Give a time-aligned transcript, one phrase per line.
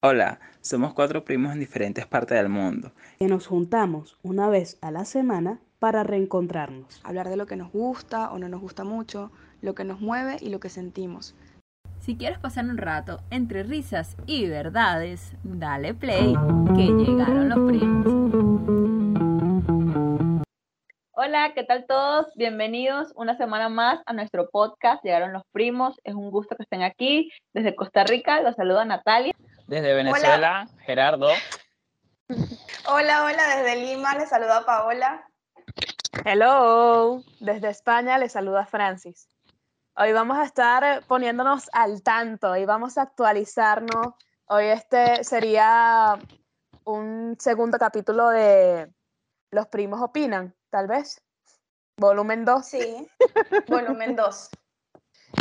[0.00, 2.92] Hola, somos cuatro primos en diferentes partes del mundo.
[3.18, 7.00] que nos juntamos una vez a la semana para reencontrarnos.
[7.02, 10.36] hablar de lo que nos gusta o no nos gusta mucho, lo que nos mueve
[10.40, 11.34] y lo que sentimos.
[11.98, 16.32] Si quieres pasar un rato entre risas y verdades, dale play,
[16.76, 18.28] que llegaron los primos.
[21.10, 22.32] Hola, ¿qué tal todos?
[22.36, 25.02] Bienvenidos una semana más a nuestro podcast.
[25.02, 25.96] Llegaron los primos.
[26.04, 27.32] Es un gusto que estén aquí.
[27.52, 29.32] Desde Costa Rica los saluda Natalia.
[29.68, 31.28] Desde Venezuela, Gerardo.
[32.86, 35.28] Hola, hola, desde Lima les saluda Paola.
[36.24, 39.28] Hello, desde España les saluda Francis.
[39.94, 44.14] Hoy vamos a estar poniéndonos al tanto y vamos a actualizarnos.
[44.46, 46.18] Hoy este sería
[46.84, 48.90] un segundo capítulo de
[49.50, 51.22] Los primos opinan, tal vez.
[51.98, 52.66] Volumen 2.
[52.66, 53.06] Sí,
[53.68, 54.48] volumen 2.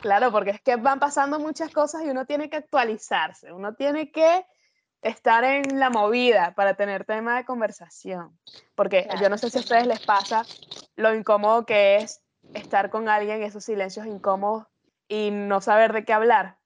[0.08, 4.10] Claro, porque es que van pasando muchas cosas y uno tiene que actualizarse, uno tiene
[4.10, 4.46] que
[5.02, 8.40] estar en la movida para tener tema de conversación.
[8.74, 10.46] Porque yo no sé si a ustedes les pasa
[10.96, 12.22] lo incómodo que es
[12.54, 14.66] estar con alguien, esos silencios incómodos
[15.10, 16.58] y no saber de qué hablar.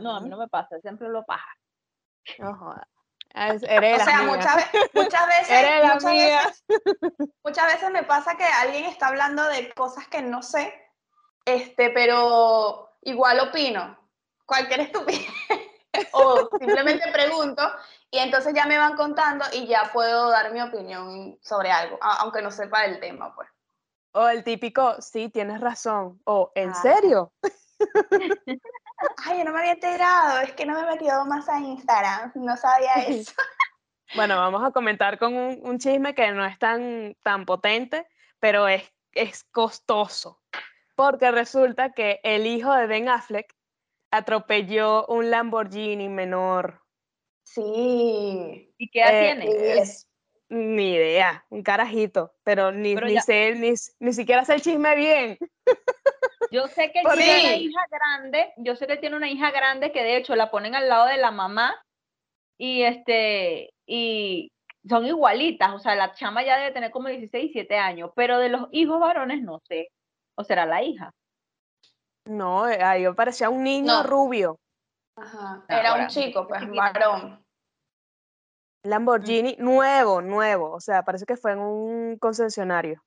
[0.00, 1.46] No, a mí no me pasa, siempre lo pasa.
[2.40, 2.88] No joda.
[3.32, 6.64] Es- Eres O la sea, muchas, ve- muchas veces, Eres la muchas veces,
[7.44, 10.74] muchas veces me pasa que alguien está hablando de cosas que no sé,
[11.48, 13.96] este, pero igual opino,
[14.44, 15.26] cualquier estupidez,
[16.12, 17.62] o simplemente pregunto,
[18.10, 22.42] y entonces ya me van contando y ya puedo dar mi opinión sobre algo, aunque
[22.42, 23.48] no sepa del tema, pues.
[24.12, 26.20] O el típico, sí, tienes razón.
[26.24, 26.74] O, ¿en Ah.
[26.74, 27.32] serio?
[29.24, 32.32] Ay, yo no me había enterado, es que no me he metido más a Instagram,
[32.34, 33.32] no sabía eso.
[34.14, 38.08] Bueno, vamos a comentar con un, un chisme que no es tan, tan potente,
[38.40, 40.37] pero es, es costoso.
[40.98, 43.54] Porque resulta que el hijo de Ben Affleck
[44.10, 46.82] atropelló un Lamborghini menor.
[47.44, 49.80] Sí, ¿Y qué edad Eh, tiene?
[49.80, 50.08] es-
[50.48, 54.62] Ni idea, un carajito, pero ni, Pero ni ya- sé, ni, ni siquiera sé el
[54.62, 55.38] chisme bien.
[56.50, 59.50] Yo sé que él ¿Por tiene una hija grande, yo sé que tiene una hija
[59.52, 61.76] grande que de hecho la ponen al lado de la mamá
[62.56, 64.50] y este y
[64.88, 68.48] son igualitas, o sea, la chama ya debe tener como 16, 17 años, pero de
[68.48, 69.90] los hijos varones no sé,
[70.38, 71.10] o será la hija.
[72.26, 74.02] No, eh, ahí parecía un niño No.
[74.04, 74.56] rubio.
[75.16, 77.44] Ajá, Ah, Era ahora, un chico, pues, varón.
[78.84, 80.70] Lamborghini nuevo, nuevo.
[80.70, 83.02] O sea, parece que fue en un concesionario.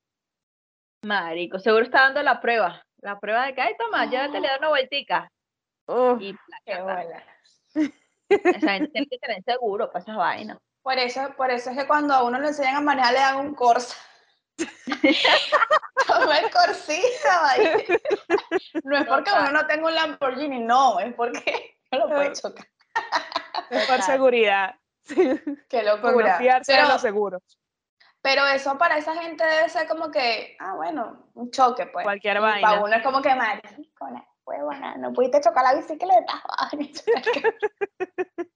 [1.04, 4.58] Marico, seguro está dando la prueba, la prueba de que, ay, toma, llévate, le da
[4.58, 5.28] una vueltica.
[5.88, 7.24] Uf, Y Qué bola.
[8.28, 10.58] Esa gente tiene que tener seguro para esas vainas.
[10.82, 13.36] Por eso, por eso es que cuando a uno le enseñan a manejar le dan
[13.46, 13.96] un Corsa.
[16.06, 17.76] Toma el Corsita, vaya.
[18.84, 22.66] No es porque uno no tenga un Lamborghini, no, es porque no lo puede chocar.
[23.68, 24.02] por Total.
[24.02, 24.74] seguridad.
[25.06, 25.34] Qué
[25.68, 26.38] Por no locura.
[26.38, 27.42] de Pero, los seguros.
[28.20, 32.04] pero eso para esa gente debe ser como que, ah, bueno, un choque, pues.
[32.04, 32.68] Cualquier Y vaina.
[32.68, 36.42] Para uno es como que, maricona, huevona, no pudiste chocar la bicicleta.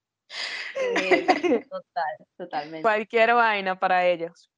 [0.78, 2.82] Eh, total, totalmente.
[2.82, 4.50] Cualquier vaina para ellos.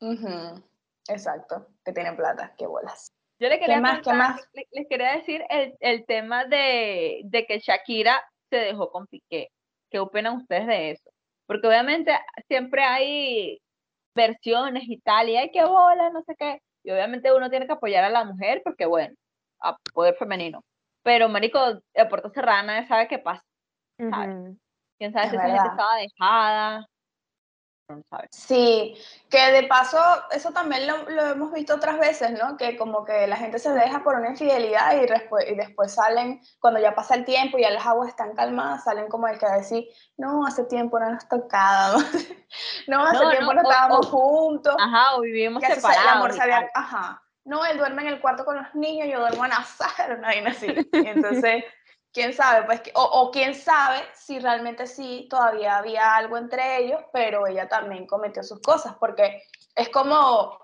[0.00, 0.62] Ujú,
[1.08, 3.12] Exacto, que tienen plata, qué bolas.
[3.40, 3.98] Yo le quería más?
[3.98, 4.48] ¿Qué contar- más?
[4.52, 8.20] le- les quería decir el, el tema de, de que Shakira
[8.50, 9.48] se dejó con Piqué.
[9.90, 11.10] ¿Qué opinan ustedes de eso?
[11.46, 12.12] Porque obviamente
[12.48, 13.60] siempre hay
[14.14, 16.60] versiones y tal, y hay que bola, no sé qué.
[16.84, 19.14] Y obviamente uno tiene que apoyar a la mujer porque, bueno,
[19.60, 20.62] a poder femenino.
[21.02, 23.42] Pero, marico, a puerta cerrada nadie sabe qué pasa.
[24.10, 24.34] ¿sabes?
[24.34, 24.58] Ujú.
[24.98, 26.86] ¿Quién sabe Es si esa gente estaba dejada?
[28.30, 28.94] Sí,
[29.30, 29.98] que de paso,
[30.30, 32.56] eso también lo, lo hemos visto otras veces, ¿no?
[32.56, 36.40] Que como que la gente se deja por una infidelidad y, después y después salen,
[36.60, 39.46] cuando ya pasa el tiempo y ya las aguas están calmadas, salen como el que
[39.46, 42.04] decir, no, hace tiempo no nos tocábamos,
[42.88, 46.02] no, hace No, tiempo no, no, estábamos o- juntos, Ajá, o vivimos separados.
[46.02, 46.70] el amor tal.
[46.74, 50.14] ajá, no, él duerme en el cuarto con los niños, yo duermo en la sala,
[50.18, 51.64] una vaina así, y entonces...
[52.12, 57.00] quién sabe, pues, o, o quién sabe si realmente sí todavía había algo entre ellos,
[57.12, 59.42] pero ella también cometió sus cosas, porque
[59.74, 60.58] es como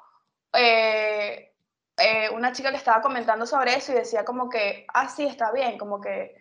[0.52, 1.54] eh,
[1.96, 5.52] eh, una chica que estaba comentando sobre eso y decía como que, ah, sí, está
[5.52, 6.34] bien, como que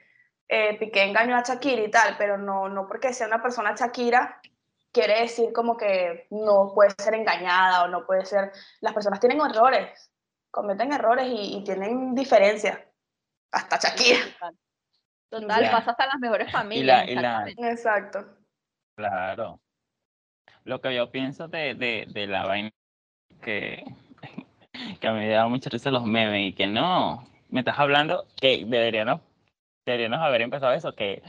[0.47, 4.39] eh, Piqué engañó a Shakira y tal, pero no, no porque sea una persona Shakira
[4.91, 9.41] quiere decir como que no puede ser engañada o no puede ser, las personas tienen
[9.41, 10.11] errores,
[10.51, 12.79] cometen errores y, y tienen diferencias,
[13.51, 14.19] hasta Shakira.
[15.41, 17.05] Total, pasa hasta las mejores Y familias.
[17.05, 17.71] la, y la, exactamente.
[17.71, 18.25] Exacto.
[18.95, 19.59] claro.
[20.65, 22.71] Lo que yo pienso de, de, de la vaina
[23.41, 23.83] que,
[24.99, 28.25] que a mí me da mucha risa los memes y que no, me estás hablando
[28.39, 29.21] que deberíamos,
[29.85, 31.21] deberíamos haber empezado eso, que,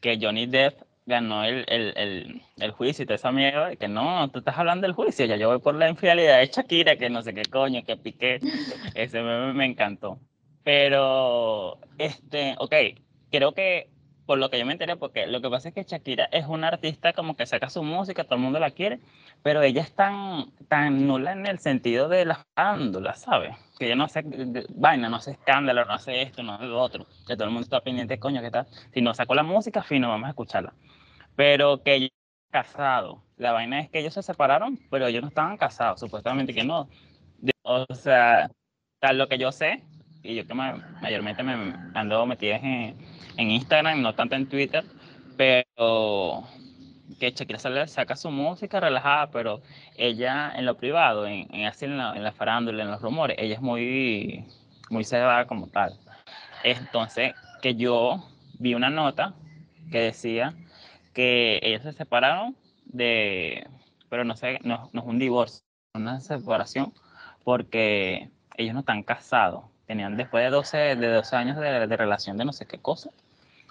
[0.00, 3.88] que Johnny Depp ganó el, el, el, el juicio y toda esa mierda, y que
[3.88, 7.10] no, tú estás hablando del juicio, ya yo voy por la infidelidad de Shakira, que
[7.10, 8.40] no sé qué coño, que piqué,
[8.94, 10.18] ese meme me encantó.
[10.64, 12.74] Pero, este, ok,
[13.30, 13.90] creo que
[14.26, 16.66] por lo que yo me enteré, porque lo que pasa es que Shakira es una
[16.66, 18.98] artista como que saca su música, todo el mundo la quiere,
[19.44, 23.56] pero ella es tan, tan nula en el sentido de las fándulas, ¿sabes?
[23.78, 24.24] Que ella no hace
[24.74, 27.62] vaina, no hace escándalo, no hace esto, no hace lo otro, que todo el mundo
[27.64, 28.66] está pendiente, coño, ¿qué tal?
[28.92, 30.74] Si no sacó la música, fino, vamos a escucharla.
[31.36, 32.08] Pero que ella
[32.50, 36.64] casado, la vaina es que ellos se separaron, pero ellos no estaban casados, supuestamente que
[36.64, 36.88] no.
[37.62, 38.50] O sea,
[38.98, 39.84] tal lo que yo sé,
[40.22, 42.96] y yo que ma- mayormente me ando metida en,
[43.36, 44.84] en Instagram, no tanto en Twitter,
[45.36, 46.44] pero
[47.18, 49.62] que Shakira saca su música relajada, pero
[49.96, 53.36] ella en lo privado, en, en así en la, en la farándula, en los rumores,
[53.38, 54.44] ella es muy,
[54.90, 55.98] muy cerrada como tal.
[56.64, 58.24] Entonces, que yo
[58.58, 59.34] vi una nota
[59.90, 60.54] que decía
[61.14, 63.66] que ellos se separaron de,
[64.08, 66.92] pero no sé, no, no es un divorcio, una separación,
[67.44, 69.64] porque ellos no están casados.
[69.86, 73.10] Tenían después de 12, de 12 años de, de relación de no sé qué cosa.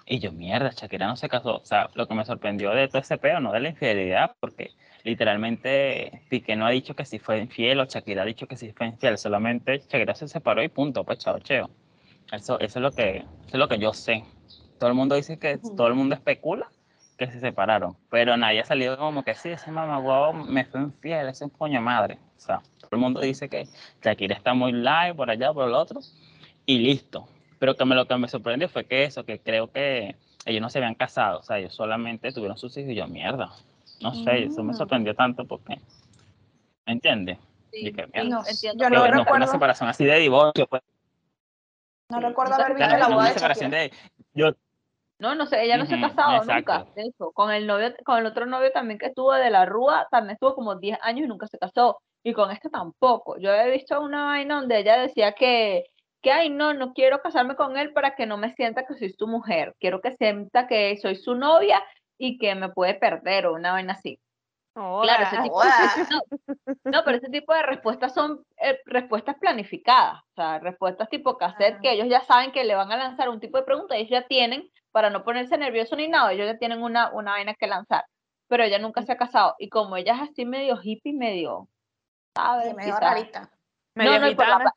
[0.08, 1.56] Y yo, mierda, Shakira no se casó.
[1.56, 4.70] O sea, lo que me sorprendió de todo ese peo, no de la infidelidad, porque
[5.02, 8.72] literalmente Piqué no ha dicho que sí fue infiel o Shakira ha dicho que sí
[8.72, 9.18] fue infiel.
[9.18, 11.70] Solamente Shakira se separó y punto, pues chao, cheo.
[12.30, 14.24] Eso, eso, es lo que, eso es lo que yo sé.
[14.78, 16.68] Todo el mundo dice que, todo el mundo especula
[17.18, 21.22] que se separaron, pero nadie ha salido como que sí, ese mamá me fue infiel,
[21.22, 22.18] ese es un coño madre.
[22.36, 23.66] O sea, todo el mundo dice que
[24.02, 26.00] Shakira está muy live por allá, por el otro,
[26.66, 27.26] y listo.
[27.58, 30.68] Pero que me, lo que me sorprendió fue que eso, que creo que ellos no
[30.70, 33.50] se habían casado, o sea, ellos solamente tuvieron sus hijos y yo, mierda.
[34.00, 34.76] No sé, eso me Mm.
[34.76, 35.80] sorprendió tanto porque,
[36.86, 37.38] ¿me entiendes?
[37.72, 37.90] Sí,
[38.24, 38.84] No, entiendo.
[38.84, 40.82] yo no no fue una recuerdo, separación así de divorcio, pues,
[42.08, 43.14] no recuerdo haber visto la casaron.
[43.16, 43.92] boda una de de,
[44.34, 44.52] yo,
[45.18, 46.92] No, no sé, ella no se ha casado nunca, exacto.
[46.94, 47.30] de hecho.
[47.32, 50.54] Con el novio, con el otro novio también que estuvo de la Rúa, también estuvo
[50.54, 52.00] como 10 años y nunca se casó.
[52.22, 53.38] Y con este tampoco.
[53.38, 55.86] Yo he visto una vaina donde ella decía que,
[56.22, 59.10] que ay, no, no quiero casarme con él para que no me sienta que soy
[59.12, 59.74] su mujer.
[59.78, 61.82] Quiero que sienta que soy su novia
[62.18, 64.20] y que me puede perder o una vaina así.
[64.74, 65.62] Claro, ese tipo,
[66.84, 71.80] no, pero ese tipo de respuestas son eh, respuestas planificadas, o sea, respuestas tipo cassette
[71.80, 74.26] que ellos ya saben que le van a lanzar un tipo de pregunta, ellos ya
[74.26, 78.04] tienen, para no ponerse nervioso ni nada, ellos ya tienen una, una vaina que lanzar.
[78.48, 81.68] Pero ella nunca se ha casado, y como ella es así medio hippie, medio,
[82.34, 82.68] ¿sabes?
[82.68, 83.50] Sí, medio Quizás- rarita.
[83.94, 84.74] Medio no, no, y por la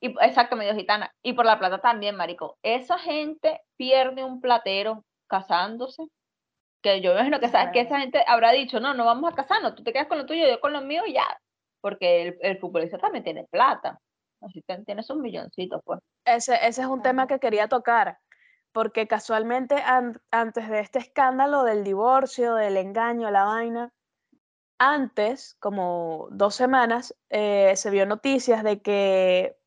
[0.00, 1.12] y, exacto, medio gitana.
[1.22, 2.58] Y por la plata también, marico.
[2.62, 6.04] Esa gente pierde un platero casándose.
[6.82, 9.82] Que yo imagino que, que esa gente habrá dicho, no, no vamos a casarnos, tú
[9.82, 11.26] te quedas con lo tuyo, yo con lo mío y ya.
[11.82, 14.00] Porque el, el futbolista también tiene plata.
[14.40, 16.00] Así que tiene sus milloncitos, pues.
[16.24, 18.18] Ese, ese es un tema que quería tocar,
[18.72, 23.92] porque casualmente an- antes de este escándalo del divorcio, del engaño, la vaina,
[24.78, 29.59] antes, como dos semanas, eh, se vio noticias de que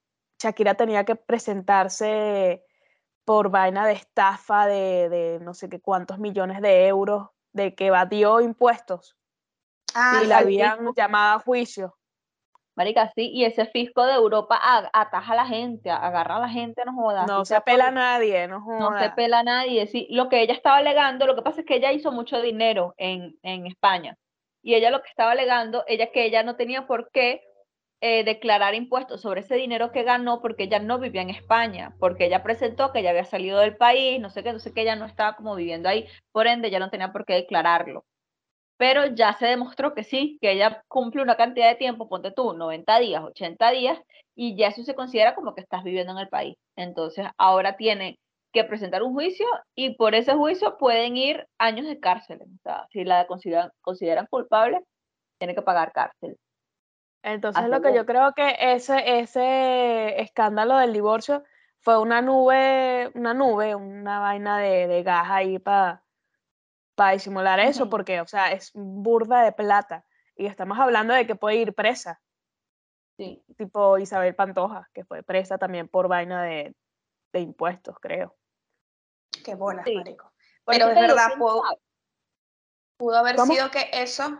[0.43, 2.63] Shakira tenía que presentarse
[3.25, 7.87] por vaina de estafa de, de no sé qué cuántos millones de euros, de que
[7.87, 9.15] evadió impuestos
[9.95, 11.95] Ah, y la habían llamado a juicio.
[12.75, 14.59] Marica, sí, y ese fisco de Europa
[14.91, 17.27] ataja a la gente, agarra a la gente, no jodas.
[17.27, 19.15] No se sea por- pela a nadie, no no se joda.
[19.15, 19.85] pela a nadie.
[19.85, 22.95] Sí, lo que ella estaba alegando, lo que pasa es que ella hizo mucho dinero
[22.97, 24.17] en, en España.
[24.63, 27.43] Y ella lo que estaba alegando, ella que ella no tenía por qué
[28.05, 32.25] eh, declarar impuestos sobre ese dinero que ganó porque ella no vivía en España, porque
[32.25, 35.05] ella presentó que ella había salido del país, no sé qué, sé qué, ella no
[35.05, 38.03] estaba como viviendo ahí, por ende ella no tenía por qué declararlo.
[38.77, 42.51] Pero ya se demostró que sí, que ella cumple una cantidad de tiempo, ponte tú,
[42.53, 43.99] 90 días, 80 días,
[44.35, 46.57] y ya eso se considera como que estás viviendo en el país.
[46.75, 48.19] Entonces ahora tiene
[48.51, 49.45] que presentar un juicio
[49.75, 52.41] y por ese juicio pueden ir años de cárcel.
[52.41, 54.81] O sea, si la consideran, consideran culpable,
[55.39, 56.37] tiene que pagar cárcel.
[57.23, 61.43] Entonces lo que yo creo que ese, ese escándalo del divorcio
[61.79, 66.03] fue una nube, una nube, una vaina de, de gas ahí para
[67.13, 70.05] disimular eso, porque, o sea, es burda de plata.
[70.35, 72.21] Y estamos hablando de que puede ir presa,
[73.17, 73.43] Sí.
[73.57, 76.75] tipo Isabel Pantoja, que fue presa también por vaina de,
[77.31, 78.35] de impuestos, creo.
[79.45, 79.95] Qué bolas, Sí.
[79.95, 80.31] marico.
[80.65, 81.77] Pero es verdad, ¿quién puedo, sabe?
[82.97, 83.53] pudo haber ¿Cómo?
[83.53, 84.39] sido que eso,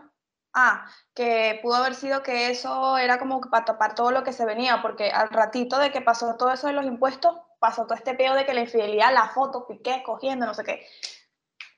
[0.54, 4.46] ah, que pudo haber sido que eso era como para tapar todo lo que se
[4.46, 8.14] venía, porque al ratito de que pasó todo eso de los impuestos, pasó todo este
[8.14, 10.86] peo de que la infidelidad, la foto, piqué, cogiendo, no sé qué.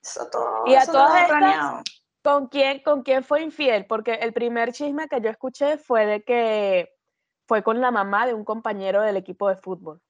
[0.02, 1.82] Eso todo, Y a eso todas estas.
[2.22, 3.86] ¿Con quién, ¿Con quién fue infiel?
[3.86, 6.92] Porque el primer chisme que yo escuché fue de que
[7.46, 10.02] fue con la mamá de un compañero del equipo de fútbol.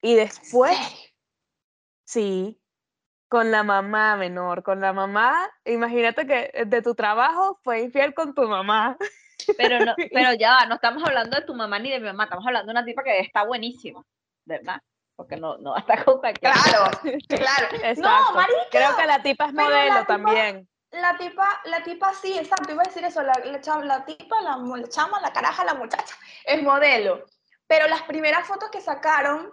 [0.00, 0.78] Y después,
[2.04, 2.60] sí,
[3.28, 8.14] con la mamá menor, con la mamá, imagínate que eh, de tu trabajo fue infiel
[8.14, 8.96] con tu mamá.
[9.56, 12.46] Pero, no, pero ya, no estamos hablando de tu mamá ni de mi mamá, estamos
[12.46, 14.02] hablando de una tipa que está buenísima,
[14.44, 14.80] ¿verdad?
[15.16, 16.90] Porque no, no basta con cualquier Claro,
[17.28, 17.66] claro.
[17.82, 18.00] Exacto.
[18.02, 18.66] No, marica.
[18.70, 20.68] Creo que la tipa es la modelo tipa- también.
[20.92, 24.40] La tipa, la tipa sí, exacto, iba a decir eso, la, la, chava- la tipa,
[24.40, 26.14] la, la chama, la caraja, la muchacha,
[26.44, 27.24] es modelo.
[27.66, 29.52] Pero las primeras fotos que sacaron,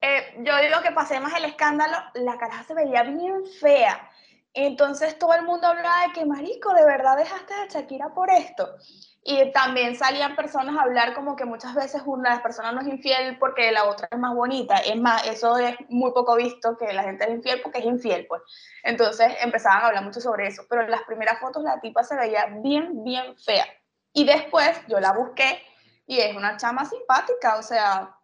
[0.00, 4.10] eh, yo digo que pasé más el escándalo, la caraja se veía bien fea.
[4.54, 8.76] Entonces todo el mundo hablaba de que, marico, ¿de verdad dejaste a Shakira por esto?
[9.22, 12.80] Y también salían personas a hablar como que muchas veces una de las personas no
[12.80, 14.76] es infiel porque la otra es más bonita.
[14.78, 18.26] Es más, eso es muy poco visto, que la gente es infiel porque es infiel,
[18.26, 18.42] pues.
[18.82, 20.64] Entonces empezaban a hablar mucho sobre eso.
[20.68, 23.66] Pero en las primeras fotos la tipa se veía bien, bien fea.
[24.12, 25.62] Y después yo la busqué
[26.06, 28.17] y es una chama simpática, o sea,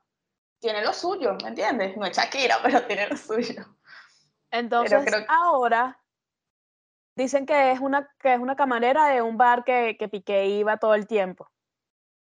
[0.65, 1.95] tiene lo suyo, ¿me entiendes?
[1.95, 3.65] No es Shakira, pero tiene lo suyo.
[4.51, 6.01] Entonces, creo que- ahora
[7.17, 10.79] dicen que es una, que es una camarera de un bar que, que Piqué iba
[10.79, 11.51] todo el tiempo.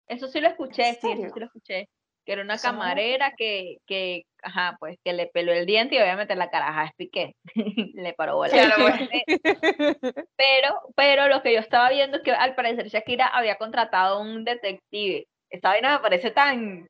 [0.07, 1.89] Eso sí lo escuché, sí, eso sí lo escuché.
[2.27, 5.65] Que era una Eso no lo camarera que, que, ajá, pues que le peló el
[5.65, 7.37] diente y obviamente la caraja es Piqué.
[7.95, 8.53] le paró bola.
[8.53, 9.09] Claro, pues.
[10.37, 14.45] Pero, pero lo que yo estaba viendo es que al parecer Shakira había contratado un
[14.45, 15.27] detective.
[15.49, 16.87] Esta vaina me parece tan,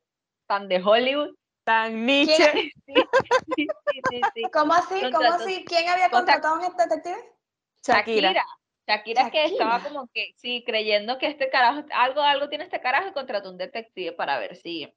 [0.46, 1.34] tan de Hollywood.
[1.64, 2.72] Tan Nietzsche.
[3.56, 4.42] Sí, sí, sí, sí.
[4.52, 5.00] ¿Cómo así?
[5.12, 5.64] ¿Cómo así?
[5.64, 7.16] ¿Quién había contratado a un detective?
[7.82, 8.32] Shakira.
[8.32, 8.44] Shakira.
[8.86, 13.08] Shakira que estaba como que, sí, creyendo que este carajo, algo, algo tiene este carajo
[13.08, 14.92] y contrató un detective para ver si.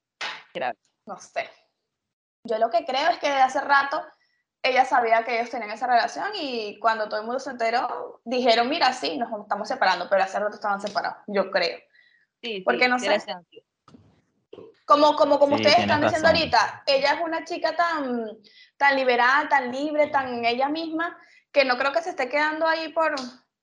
[1.05, 1.49] No sé.
[2.43, 4.03] Yo lo que creo es que desde hace rato
[4.61, 8.69] ella sabía que ellos tenían esa relación y cuando todo el mundo se enteró, dijeron,
[8.69, 11.79] mira, sí, nos estamos separando, pero hace rato estaban separados, yo creo.
[12.41, 13.19] Sí, Porque sí, no sé.
[13.19, 13.65] sentido.
[14.89, 16.41] Como, como, como Sí, ustedes están diciendo razón.
[16.41, 18.25] ahorita, ella es una chica tan,
[18.75, 21.15] tan liberal, tan libre, tan ella misma,
[21.51, 23.13] que no creo que se esté quedando ahí por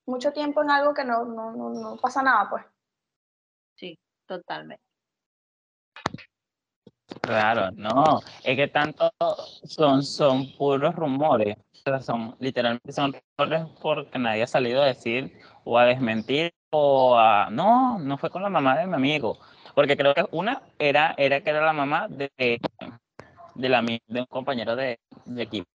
[0.06, 2.64] mucho tiempo en algo que no, no, no, no pasa nada, pues.
[3.74, 4.84] Sí, totalmente.
[7.22, 9.10] Claro, no, es que tanto
[9.64, 14.86] son, son puros rumores, o sea, son literalmente son rumores porque nadie ha salido a
[14.86, 19.38] decir o a desmentir o a, no, no fue con la mamá de mi amigo,
[19.76, 24.24] porque creo que una era, era que era la mamá de, de, la, de un
[24.24, 25.68] compañero de, de equipo,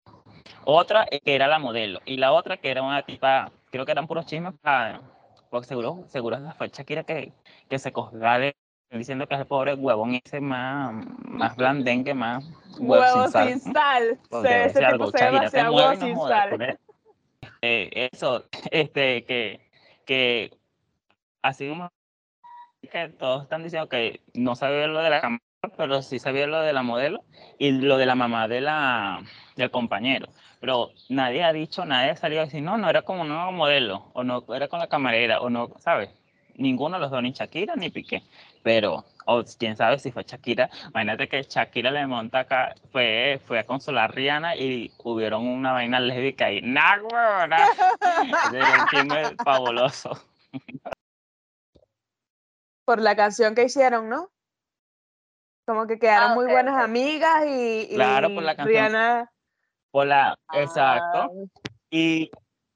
[0.64, 4.06] otra que era la modelo y la otra que era una tipa, creo que eran
[4.06, 5.02] puros chismes, para,
[5.50, 7.34] porque seguro, seguro fue Shakira que,
[7.68, 8.54] que se cosgale
[8.90, 12.42] diciendo que es el pobre huevón ese más, más blandengue, más
[12.78, 13.48] huevo, Huevo sin sal.
[13.48, 14.18] sin sal.
[14.30, 15.96] Porque Se- debe ese ser tipo algo, se ve Shakira, te demasiado mueve huevo y
[15.98, 16.78] no sin sal.
[17.60, 19.70] Eh, eso, este, que,
[20.06, 20.56] que
[21.42, 21.90] así como
[22.88, 25.42] que todos están diciendo que no sabía lo de la cámara,
[25.76, 27.24] pero sí sabía lo de la modelo
[27.58, 29.22] y lo de la mamá de la,
[29.56, 30.28] del compañero.
[30.60, 33.52] Pero nadie ha dicho, nadie ha salido a decir, no, no era como un nuevo
[33.52, 36.10] modelo, o no era con la camarera, o no, ¿sabes?
[36.56, 38.22] Ninguno de los dos, ni Shakira ni Piqué.
[38.62, 40.68] Pero, o quién sabe si fue Shakira.
[40.90, 45.72] Imagínate que Shakira le monta acá, fue, fue a consolar a Rihanna y hubieron una
[45.72, 46.60] vaina lésbica ahí.
[46.60, 47.66] ¡Nah, huevona!
[48.54, 50.10] Era un chisme fabuloso.
[52.90, 54.32] Por la canción que hicieron, ¿no?
[55.64, 58.84] Como que quedaron Ah, muy buenas amigas y, y Claro, por la canción.
[58.88, 59.32] Rihanna.
[59.92, 61.30] Por la, Ah, exacto.
[61.88, 62.32] Y,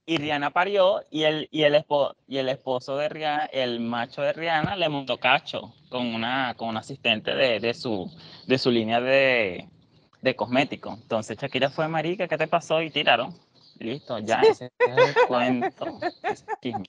[0.07, 4.23] y Rihanna parió y el, y, el espo- y el esposo de Rihanna, el macho
[4.23, 8.09] de Rihanna, le montó cacho con una, con un asistente de, de, su,
[8.47, 9.69] de su línea de,
[10.23, 10.97] de cosméticos.
[10.97, 12.81] Entonces Shakira fue marica, ¿qué te pasó?
[12.81, 13.35] Y tiraron.
[13.81, 15.99] Listo, ya, ese es el cuento.
[16.23, 16.85] ese chisme.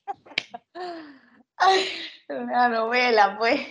[1.58, 1.86] Ay,
[2.30, 3.62] una novela, pues.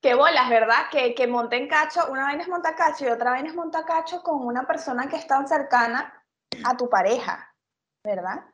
[0.00, 0.88] Qué bolas, ¿verdad?
[0.90, 4.22] Que, que monten cacho, una vaina es montar cacho y otra vaina es montar cacho
[4.22, 6.24] con una persona que es tan cercana
[6.64, 7.52] a tu pareja,
[8.04, 8.44] ¿verdad?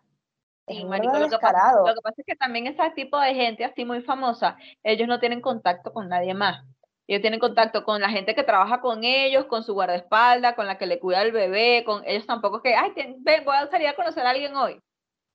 [0.67, 3.65] Sí, marico, lo que, pasa, lo que pasa es que también ese tipo de gente
[3.67, 6.65] así muy famosa, ellos no tienen contacto con nadie más.
[7.07, 10.79] Ellos tienen contacto con la gente que trabaja con ellos, con su guardaespaldas, con la
[10.79, 13.67] que le cuida al bebé, con ellos tampoco es que, ay, ten- ven, voy a
[13.67, 14.81] salir a conocer a alguien hoy.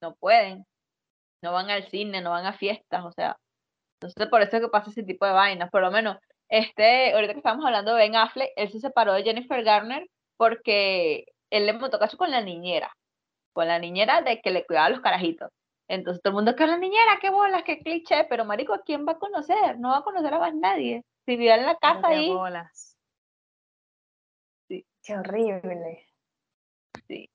[0.01, 0.65] No pueden.
[1.41, 3.37] No van al cine, no van a fiestas, o sea.
[3.99, 5.69] Entonces, por eso es que pasa ese tipo de vainas.
[5.69, 6.17] Por lo menos,
[6.49, 11.25] este, ahorita que estamos hablando de Ben Affleck, él se separó de Jennifer Garner porque
[11.49, 12.91] él le montó cacho con la niñera
[13.53, 15.51] con la niñera de que le cuidaba a los carajitos.
[15.89, 19.05] Entonces todo el mundo, que la niñera, qué bolas, qué cliché, pero marico, ¿a quién
[19.05, 19.79] va a conocer?
[19.79, 21.03] No va a conocer a más nadie.
[21.25, 22.95] Si vive en la casa ahí, bolas.
[24.69, 24.85] Qué
[25.17, 26.07] horrible.
[27.07, 27.29] Sí.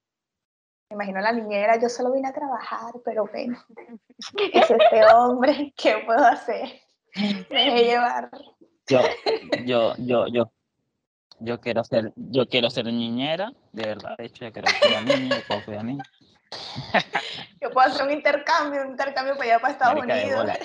[0.95, 3.59] Me imagino la niñera, yo solo vine a trabajar, pero bueno,
[4.53, 6.81] es este hombre, ¿qué puedo hacer?
[7.51, 8.31] Me dejé llevar.
[8.87, 9.01] Yo,
[9.67, 10.53] yo, yo, yo,
[11.41, 14.17] Yo quiero ser, yo quiero ser niñera, de verdad.
[14.17, 16.07] De hecho, yo quiero cuidar niños, yo puedo cuidar niños.
[17.61, 20.41] Yo puedo hacer un intercambio, un intercambio para allá para Estados Marica, Unidos.
[20.43, 20.59] bola.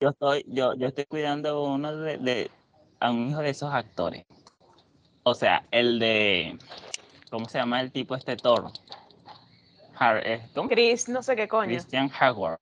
[0.00, 2.50] Yo estoy, yo, yo estoy cuidando a uno de, de-
[2.98, 4.24] a un hijo de esos actores.
[5.22, 6.58] O sea, el de,
[7.30, 8.72] ¿cómo se llama el tipo este toro?
[9.98, 10.68] Har- eh, ¿cómo?
[10.68, 11.68] Chris, no sé qué coño.
[11.70, 12.58] Christian Howard.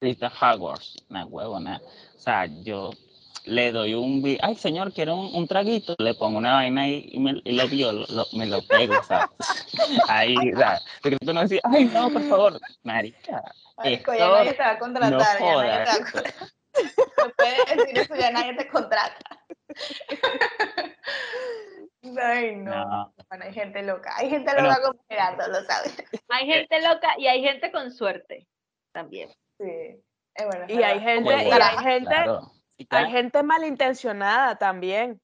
[0.00, 0.80] Christian Howard,
[1.10, 1.80] una huevona.
[2.16, 2.90] O sea, yo
[3.44, 7.18] le doy un, ay señor, quiero un, un traguito, le pongo una vaina ahí y,
[7.18, 9.30] me, y lo lo- me lo pego, o sea,
[10.08, 13.42] ahí, sea, pero tú no decís, ay no, por favor, marica,
[13.76, 15.98] Marico, esto ya nadie te va a contratar, no ya nadie te va a jodas.
[15.98, 16.48] contratar.
[17.18, 19.18] No puedes decir eso, ya nadie te contrata.
[22.02, 22.72] Ay, no.
[22.86, 23.14] No.
[23.28, 24.14] Bueno, hay gente loca.
[24.16, 24.68] Hay gente Bueno.
[24.68, 25.96] loca como Gerardo, lo sabes.
[26.28, 28.46] Hay gente loca y hay gente con suerte
[28.92, 29.28] también.
[29.58, 30.02] Sí.
[30.38, 32.40] Bueno, es Y hay gente, y hay gente, claro.
[32.78, 35.20] Y hay claro, gente malintencionada también.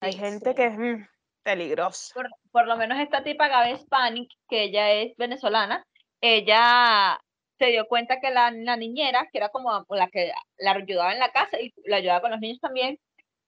[0.00, 0.56] Hay Sí, gente sí.
[0.56, 1.06] que es mm,
[1.44, 2.14] peligrosa.
[2.14, 5.86] Por, por lo menos esta tipa Gaby Spanik, que ella es venezolana,
[6.20, 7.20] ella
[7.58, 11.20] se dio cuenta que la, la niñera, que era como la que la ayudaba en
[11.20, 12.98] la casa y la ayudaba con los niños también,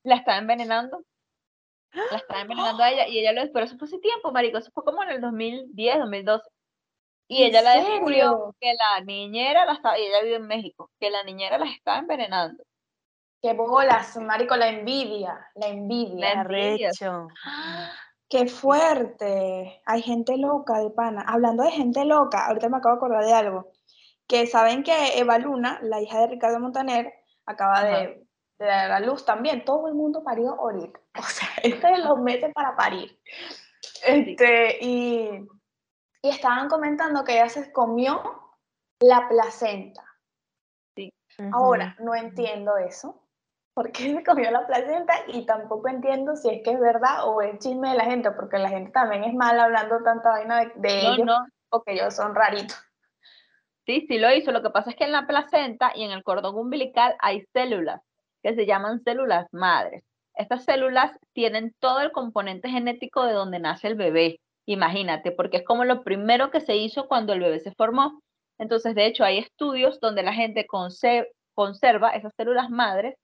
[0.08, 1.04] la estaba envenenando.
[1.92, 4.70] La estaba envenenando a ella y ella lo pero eso fue hace tiempo, marico, eso
[4.72, 6.44] fue como en el 2010, 2012.
[7.28, 10.90] Y ¿En ella la descubrió que la niñera la estaba, y ella vive en México,
[10.98, 12.62] que la niñera las estaba envenenando.
[13.40, 16.34] Qué bolas, marico, la envidia, la envidia.
[16.34, 16.90] La envidia.
[18.28, 19.80] Qué fuerte.
[19.86, 21.24] Hay gente loca de pana.
[21.26, 23.72] Hablando de gente loca, ahorita me acabo de acordar de algo.
[24.26, 27.12] Que saben que Eva Luna, la hija de Ricardo Montaner,
[27.46, 27.86] acaba Ajá.
[27.86, 28.27] de
[28.64, 29.64] dar a luz también.
[29.64, 31.00] Todo el mundo parió ahorita.
[31.18, 33.18] O sea, este es los meses para parir.
[34.06, 35.30] Este, y,
[36.22, 38.22] y estaban comentando que ella se comió
[39.00, 40.04] la placenta.
[41.52, 43.22] Ahora, no entiendo eso.
[43.74, 45.14] ¿Por qué se comió la placenta?
[45.28, 48.58] Y tampoco entiendo si es que es verdad o es chisme de la gente, porque
[48.58, 52.14] la gente también es mala hablando tanta vaina de, de No, ellos, no, porque ellos
[52.14, 52.76] son raritos.
[53.86, 54.50] Sí, sí lo hizo.
[54.50, 58.02] Lo que pasa es que en la placenta y en el cordón umbilical hay células
[58.42, 60.02] que se llaman células madres.
[60.34, 64.40] Estas células tienen todo el componente genético de donde nace el bebé.
[64.66, 68.20] Imagínate, porque es como lo primero que se hizo cuando el bebé se formó.
[68.58, 73.14] Entonces, de hecho, hay estudios donde la gente conse- conserva esas células madres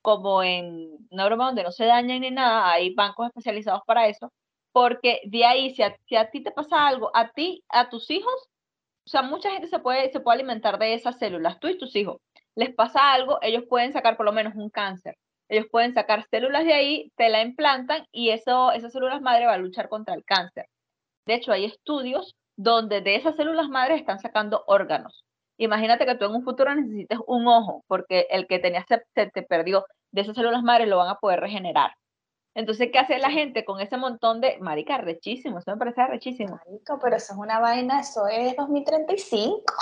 [0.00, 2.70] como en una donde no se dañan ni nada.
[2.72, 4.32] Hay bancos especializados para eso.
[4.72, 8.10] Porque de ahí, si a, si a ti te pasa algo, a ti, a tus
[8.10, 8.32] hijos,
[9.04, 11.94] o sea, mucha gente se puede, se puede alimentar de esas células, tú y tus
[11.96, 12.18] hijos.
[12.54, 15.16] Les pasa algo, ellos pueden sacar por lo menos un cáncer.
[15.48, 19.54] Ellos pueden sacar células de ahí, te la implantan y eso, esas células madre va
[19.54, 20.66] a luchar contra el cáncer.
[21.26, 25.24] De hecho, hay estudios donde de esas células madres están sacando órganos.
[25.58, 29.30] Imagínate que tú en un futuro necesites un ojo, porque el que tenías se, se
[29.30, 29.84] te perdió.
[30.10, 31.92] De esas células madres lo van a poder regenerar.
[32.54, 34.58] Entonces, ¿qué hace la gente con ese montón de...
[34.58, 36.60] Marica, rechísimo, eso me parece rechísimo.
[36.66, 39.64] Marico, pero eso es una vaina, eso es 2035.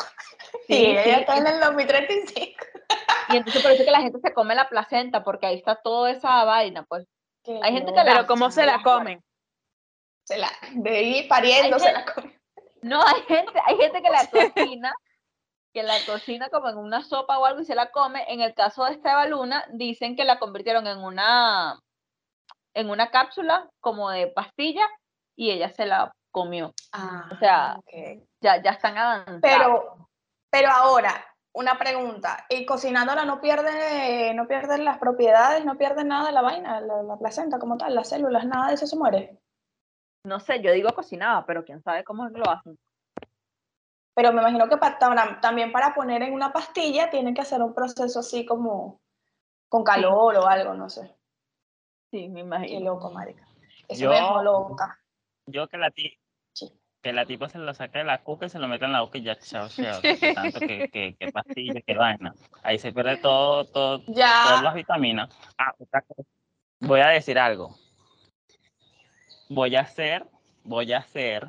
[0.66, 2.64] Sí, y ella sí, está en el 2035.
[3.28, 6.10] Y entonces por eso que la gente se come la placenta, porque ahí está toda
[6.10, 7.06] esa vaina, pues.
[7.44, 8.26] Qué Hay gente que la- Pero.
[8.26, 9.22] ¿cómo se la comen?
[10.26, 12.36] Se la, de ahí pariendo Hay se la come.
[12.82, 14.26] No, hay gente, hay gente que la
[14.74, 14.92] cocina,
[15.72, 18.24] que la cocina como en una sopa o algo y se la come.
[18.28, 21.78] En el caso de esta Eva Luna, dicen que la convirtieron en una,
[22.74, 24.86] en una cápsula como de pastilla
[25.36, 26.72] y ella se la comió.
[26.92, 27.80] Ah, O sea.
[28.42, 29.40] Ya, ya están avanzados.
[29.42, 30.08] Pero,
[30.50, 31.12] pero ahora,
[31.52, 32.46] una pregunta.
[32.48, 37.02] ¿Y cocinándola no pierde, no pierde las propiedades, no pierde nada de la vaina, la,
[37.02, 39.38] la placenta como tal, las células, nada de eso se muere?
[40.24, 42.78] No sé, yo digo cocinaba, pero quién sabe cómo lo hacen.
[44.14, 47.62] Pero me imagino que pa- tam- también para poner en una pastilla tienen que hacer
[47.62, 49.00] un proceso así como
[49.68, 51.14] con calor o algo, no sé.
[52.10, 52.80] Sí, me Qué imagino.
[52.94, 53.46] loco, marica.
[53.88, 54.98] Eso Yo- me dejó loca.
[55.46, 56.18] Yo que la, ti-
[56.52, 56.70] Sí.
[57.02, 59.00] que la tipa se lo saca de la cuca y se lo mete en la
[59.00, 60.00] boca y ya, chao, chao.
[60.34, 62.34] Tanto que, que, que pastillas, que vaina.
[62.62, 65.28] Ahí se pierde todo, todo, todas las vitaminas.
[65.58, 66.22] Ah, otra cosa.
[66.80, 67.76] Voy a decir algo.
[69.48, 70.26] Voy a ser,
[70.64, 71.48] voy a ser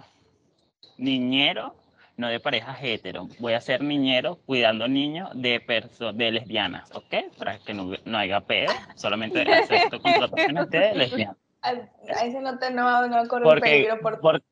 [0.97, 1.75] niñero,
[2.21, 3.27] no de pareja hetero.
[3.39, 7.35] Voy a ser niñero cuidando niños de perso de lesbianas, ¿ok?
[7.37, 8.71] Para que no, no haya pedo.
[8.95, 11.35] Solamente acepto contrataciones de lesbianas.
[11.61, 11.81] ahí
[12.15, 14.43] ahí sí no te no, no corre un Porque, peligro por por-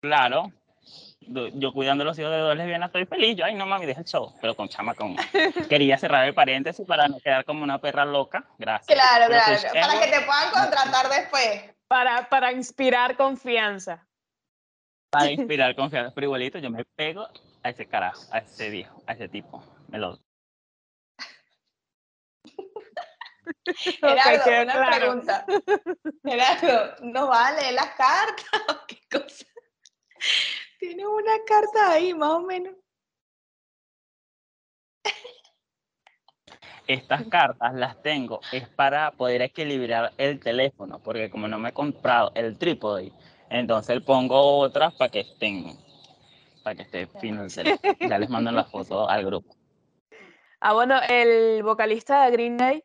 [0.00, 0.52] claro,
[1.20, 3.36] yo cuidando los hijos de dos lesbianas estoy feliz.
[3.36, 4.32] Yo, ay, no mami, deja el show.
[4.40, 5.16] Pero con chama, con.
[5.68, 8.44] Quería cerrar el paréntesis para no quedar como una perra loca.
[8.58, 8.96] Gracias.
[8.96, 11.74] Claro, Pero claro, pues, para Evo- que te puedan contratar después.
[11.88, 14.06] Para, para inspirar confianza.
[15.14, 16.12] Para inspirar confianza.
[16.12, 17.28] Pero igualito, yo me pego
[17.62, 19.62] a ese carajo, a ese viejo, a ese tipo.
[19.88, 20.18] Me lo.
[24.00, 24.96] Gerardo, quedó una claro.
[24.96, 25.46] pregunta.
[26.24, 29.46] Gerardo, ¿nos va a leer las cartas o qué cosa?
[30.78, 32.74] Tiene una carta ahí, más o menos.
[36.86, 41.72] Estas cartas las tengo es para poder equilibrar el teléfono, porque como no me he
[41.72, 43.12] comprado el trípode,
[43.58, 45.76] entonces pongo otras para que estén,
[46.62, 47.46] para que esté fino.
[48.00, 49.54] Ya les mando la foto al grupo.
[50.60, 52.82] Ah, bueno, el vocalista de Green Day,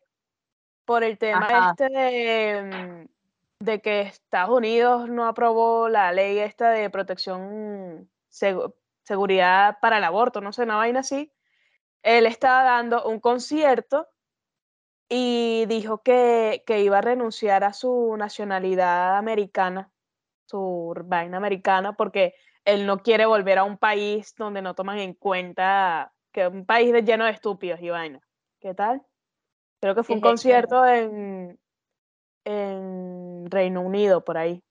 [0.84, 1.70] por el tema Ajá.
[1.70, 3.06] este de,
[3.60, 9.98] mm, de que Estados Unidos no aprobó la ley esta de protección, segu- seguridad para
[9.98, 11.32] el aborto, no sé, una vaina así.
[12.02, 14.08] Él estaba dando un concierto
[15.08, 19.90] y dijo que, que iba a renunciar a su nacionalidad americana,
[20.50, 22.34] su vaina americana, porque
[22.64, 26.92] él no quiere volver a un país donde no toman en cuenta que un país
[26.92, 28.20] de- lleno de estúpidos y vaina.
[28.60, 29.02] ¿Qué tal?
[29.80, 31.58] Creo que fue un concierto en,
[32.44, 34.62] en Reino Unido, por ahí.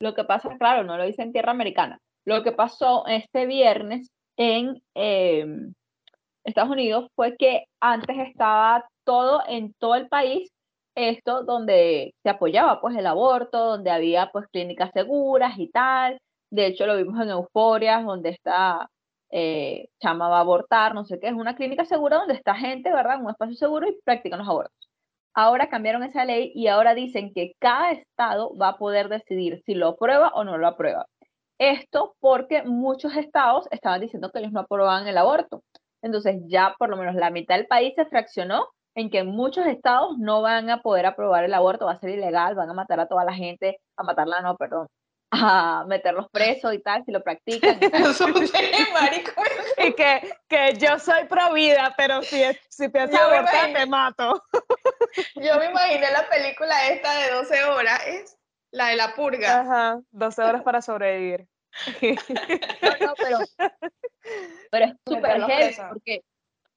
[0.00, 1.98] Lo que pasa, claro, no lo hice en tierra americana.
[2.24, 5.72] Lo que pasó este viernes en em,
[6.44, 10.52] Estados Unidos fue que antes estaba todo en todo el país,
[10.94, 16.18] esto donde se apoyaba pues el aborto, donde había pues clínicas seguras y tal.
[16.50, 18.88] De hecho, lo vimos en Euforia, donde está
[19.30, 22.92] eh, Chama va a abortar, no sé qué, es una clínica segura donde está gente,
[22.92, 23.16] ¿verdad?
[23.16, 24.88] En un espacio seguro y practican los abortos.
[25.34, 29.74] Ahora cambiaron esa ley y ahora dicen que cada estado va a poder decidir si
[29.74, 31.06] lo aprueba o no lo aprueba.
[31.58, 35.62] Esto porque muchos estados estaban diciendo que ellos no aprobaban el aborto.
[36.02, 40.16] Entonces ya por lo menos la mitad del país se fraccionó en que muchos estados
[40.18, 43.08] no van a poder aprobar el aborto, va a ser ilegal, van a matar a
[43.08, 44.88] toda la gente, a matarla no, perdón,
[45.30, 47.78] a meterlos presos y tal, si lo practican.
[47.82, 47.90] y
[49.96, 54.42] que, que yo soy pro vida, pero si, si piensas me abortar, te mato.
[55.36, 58.36] Yo me imaginé la película esta de 12 horas, es
[58.70, 59.60] la de la purga.
[59.60, 61.46] Ajá, 12 horas para sobrevivir.
[62.00, 63.38] No, no, pero,
[64.70, 66.24] pero es súper heavy porque,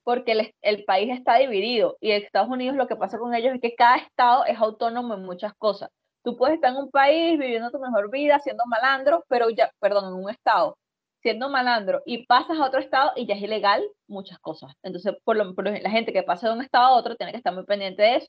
[0.08, 3.76] porque el, país está dividido y Estados Unidos lo que pasa con ellos es que
[3.76, 5.90] cada estado es autónomo en muchas cosas.
[6.24, 10.06] Tú puedes estar en un país viviendo tu mejor vida, siendo malandro, pero ya, perdón,
[10.08, 10.78] en un estado,
[11.22, 14.72] siendo malandro y pasas a otro estado y ya es ilegal muchas cosas.
[14.82, 17.40] Entonces, por lo, por la gente que pasa de un estado a otro tiene que
[17.40, 18.28] estar muy pendiente de eso.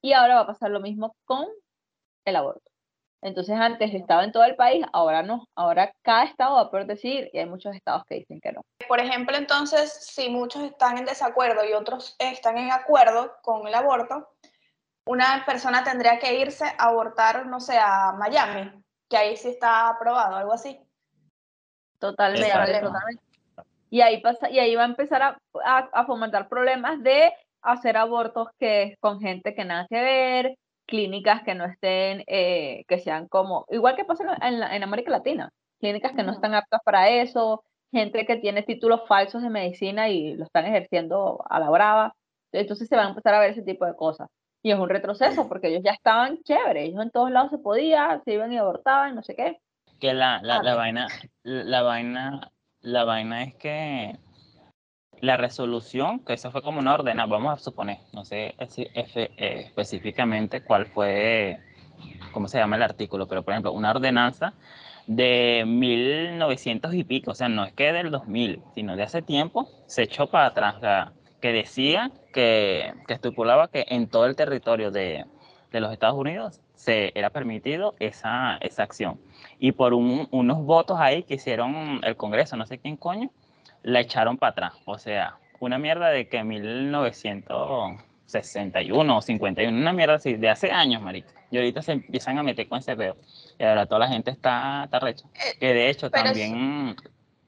[0.00, 1.46] Y ahora va a pasar lo mismo con
[2.26, 2.70] el aborto.
[3.20, 5.44] Entonces, antes estaba en todo el país, ahora no.
[5.56, 8.62] Ahora cada estado va a poder decidir y hay muchos estados que dicen que no.
[8.86, 13.74] Por ejemplo, entonces, si muchos están en desacuerdo y otros están en acuerdo con el
[13.74, 14.28] aborto,
[15.06, 18.70] una persona tendría que irse a abortar, no sé, a Miami,
[19.08, 20.78] que ahí sí está aprobado, algo así.
[21.98, 22.46] Totalmente,
[22.80, 23.22] totalmente.
[23.90, 27.96] Y ahí pasa, y ahí va a empezar a, a- a fomentar problemas de hacer
[27.96, 33.28] abortos que con gente que nada que ver, clínicas que no estén, eh, que sean
[33.28, 36.80] como, igual que pasa en, en la- en América Latina, clínicas que no están aptas
[36.84, 41.70] para eso, gente que tiene títulos falsos de medicina y lo están ejerciendo a la
[41.70, 42.14] brava.
[42.52, 44.28] Entonces se van a empezar a ver ese tipo de cosas.
[44.62, 48.20] Y es un retroceso porque ellos ya estaban chéveres, ellos en todos lados se podía,
[48.24, 49.60] se iban y abortaban, no sé qué.
[50.00, 50.76] Que la, la, Ah, la ok.
[50.76, 51.08] vaina,
[51.42, 54.18] la vaina, la vaina es que
[55.20, 60.62] la resolución, que eso fue como una ordena, vamos a suponer, no sé eh, específicamente
[60.62, 61.58] cuál fue,
[62.32, 64.54] cómo se llama el artículo, pero por ejemplo, una ordenanza
[65.06, 69.68] de 1900 y pico, o sea, no es que del 2000, sino de hace tiempo,
[69.86, 75.24] se echó para atrás, que decía que, que estipulaba que en todo el territorio de,
[75.72, 79.18] de los Estados Unidos se era permitido esa, esa acción.
[79.58, 83.30] Y por un- unos votos ahí que hicieron el Congreso, no sé quién coño,
[83.88, 84.74] la echaron para atrás.
[84.84, 91.00] O sea, una mierda de que 1961 o 51, una mierda así, de hace años,
[91.02, 91.28] marica.
[91.50, 93.16] Y ahorita se empiezan a meter con ese peo.
[93.58, 95.26] Y ahora toda la gente está, está recha.
[95.34, 96.94] Eh, Que de hecho pero también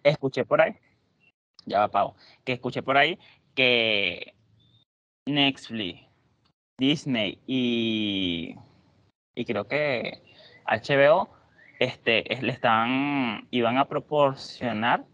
[0.02, 0.74] escuché por ahí,
[1.66, 3.18] ya va Pau, que escuché por ahí
[3.54, 4.32] que
[5.26, 6.00] Netflix,
[6.78, 8.56] Disney y,
[9.34, 10.22] y creo que
[10.66, 11.28] HBO
[11.78, 15.04] este, es- le están, iban a proporcionar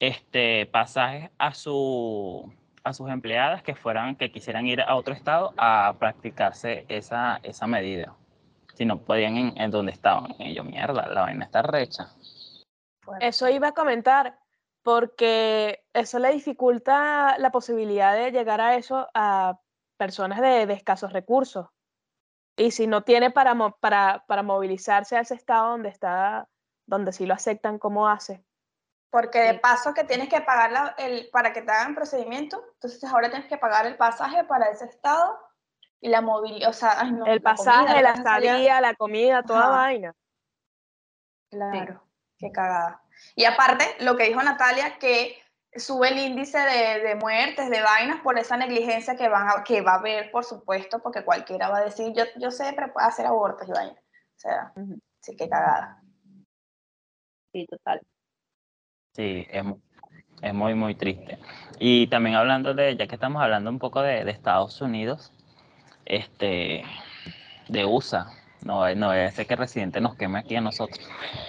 [0.00, 5.54] este, pasajes a, su, a sus empleadas que fueran, que quisieran ir a otro estado
[5.56, 8.16] a practicarse esa, esa medida.
[8.74, 10.34] Si no podían en, en donde estaban.
[10.38, 12.08] Y yo, mierda, la vaina está recha.
[13.20, 14.38] Eso iba a comentar,
[14.82, 19.60] porque eso le dificulta la posibilidad de llegar a eso a
[19.98, 21.68] personas de, de escasos recursos.
[22.56, 26.48] Y si no tiene para, para, para movilizarse a ese estado donde está,
[26.86, 28.42] donde sí lo aceptan, ¿cómo hace?
[29.10, 33.02] Porque de paso que tienes que pagar la- el, para que te hagan procedimiento, entonces
[33.04, 35.38] ahora tienes que pagar el pasaje para ese estado
[36.02, 39.42] Y la movilidad, o sea, ay, no, El pasaje, comida, la salía- estadía, la comida,
[39.42, 39.70] toda Ajá.
[39.70, 40.14] vaina.
[41.50, 42.02] Claro,
[42.38, 43.02] qué cagada.
[43.34, 45.36] Y aparte, lo que dijo Natalia, que
[45.74, 49.82] sube el índice de, de muertes, de vainas, por esa negligencia que, van a- que
[49.82, 53.68] va a haber, por supuesto, porque cualquiera va a decir, yo, yo sé hacer abortos
[53.68, 53.98] y vainas.
[53.98, 54.72] O sea,
[55.20, 56.00] sí, qué cagada.
[57.52, 58.00] Sí, total.
[59.12, 59.64] Sí, es,
[60.42, 61.38] es muy, muy triste.
[61.78, 65.32] Y también hablando de, ya que estamos hablando un poco de, de Estados Unidos,
[66.04, 66.82] este,
[67.68, 68.26] de USA,
[68.64, 71.00] no, no vaya a ser que Residente nos queme aquí a nosotros.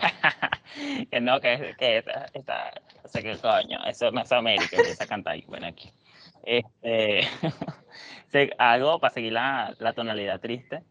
[1.11, 2.71] que no, que, que esta, esta,
[3.03, 5.91] no sé qué coño, eso no es América, empieza a cantar ahí, bueno, aquí.
[6.43, 7.21] Este,
[8.57, 10.83] algo para seguir la, la tonalidad triste,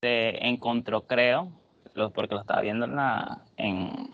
[0.00, 1.52] se encontró, creo,
[1.94, 4.10] lo- porque lo estaba viendo en la, en,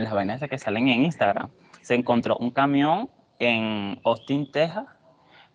[0.00, 1.50] en las vainas que salen en Instagram,
[1.82, 4.86] se encontró un camión en Austin, Texas,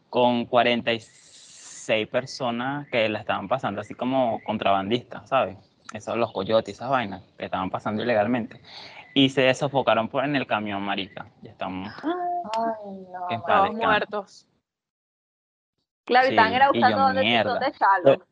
[0.10, 5.58] con 46 personas que la estaban pasando así como contrabandistas, ¿sabes?
[5.93, 8.62] Esos los coyotes, esas vainas que estaban pasando ilegalmente.
[9.13, 11.27] Y se sofocaron por en el camión, marica.
[11.41, 11.91] Ya estamos.
[12.03, 13.73] Ay, no.
[13.73, 14.47] Muertos.
[16.05, 18.25] Claro, y Sí, estaban era buscando dónde, dónde.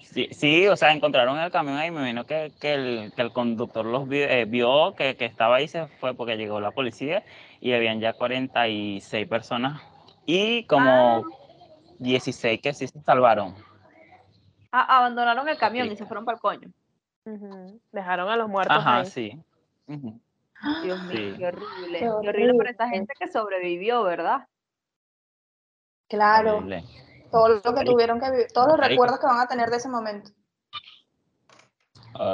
[0.00, 3.32] Sí, sí, o sea, encontraron el camión ahí, me imagino que, que, el, que el
[3.32, 7.24] conductor los vio, eh, vio que, que estaba ahí, se fue porque llegó la policía
[7.60, 9.82] y habían ya 46 personas
[10.24, 11.24] y como
[11.98, 13.54] 16 que sí se salvaron.
[14.72, 15.94] Ah, abandonaron el camión Sí.
[15.94, 16.70] y se fueron para el coño.
[17.92, 19.06] Dejaron a los muertos Ajá, ahí.
[19.06, 19.38] sí.
[19.86, 21.34] Dios mío, Sí.
[21.38, 21.92] qué horrible.
[21.92, 24.46] Qué Qué horrible para esta gente que sobrevivió, ¿verdad?
[26.08, 26.84] Claro, Horrible.
[27.30, 29.88] Todo lo que tuvieron que vivir, todos los recuerdos que van a tener de ese
[29.88, 30.30] momento.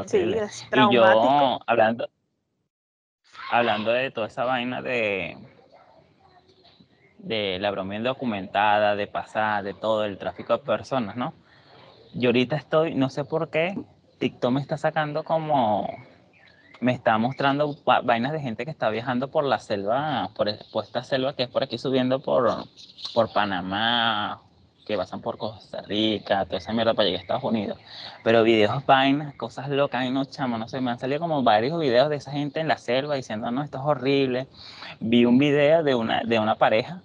[0.07, 1.28] Sí, es Y traumático.
[1.28, 2.09] yo, hablando,
[3.50, 5.37] hablando de toda esa vaina de,
[7.18, 11.35] de la broma indocumentada, de pasar, de todo el tráfico de personas, ¿no?
[12.14, 13.76] Yo ahorita estoy, no sé por qué,
[14.18, 15.88] TikTok me está sacando como,
[16.81, 20.85] me está mostrando va- vainas de gente que está viajando por la selva, por, por
[20.85, 22.50] esta selva que es por aquí subiendo por,
[23.14, 24.42] por Panamá,
[24.92, 27.78] que pasan por Costa Rica, toda esa mierda para llegar a Estados Unidos.
[28.22, 31.78] Pero videos, vainas, cosas locas, ay no, chamo, no sé, me han salido como varios
[31.78, 34.46] videos de esa gente en la selva diciendo, no, esto es horrible.
[35.00, 37.02] Vi un video de una, de una pareja,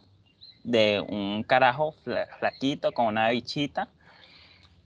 [0.64, 3.88] de un carajo fla- flaquito con una bichita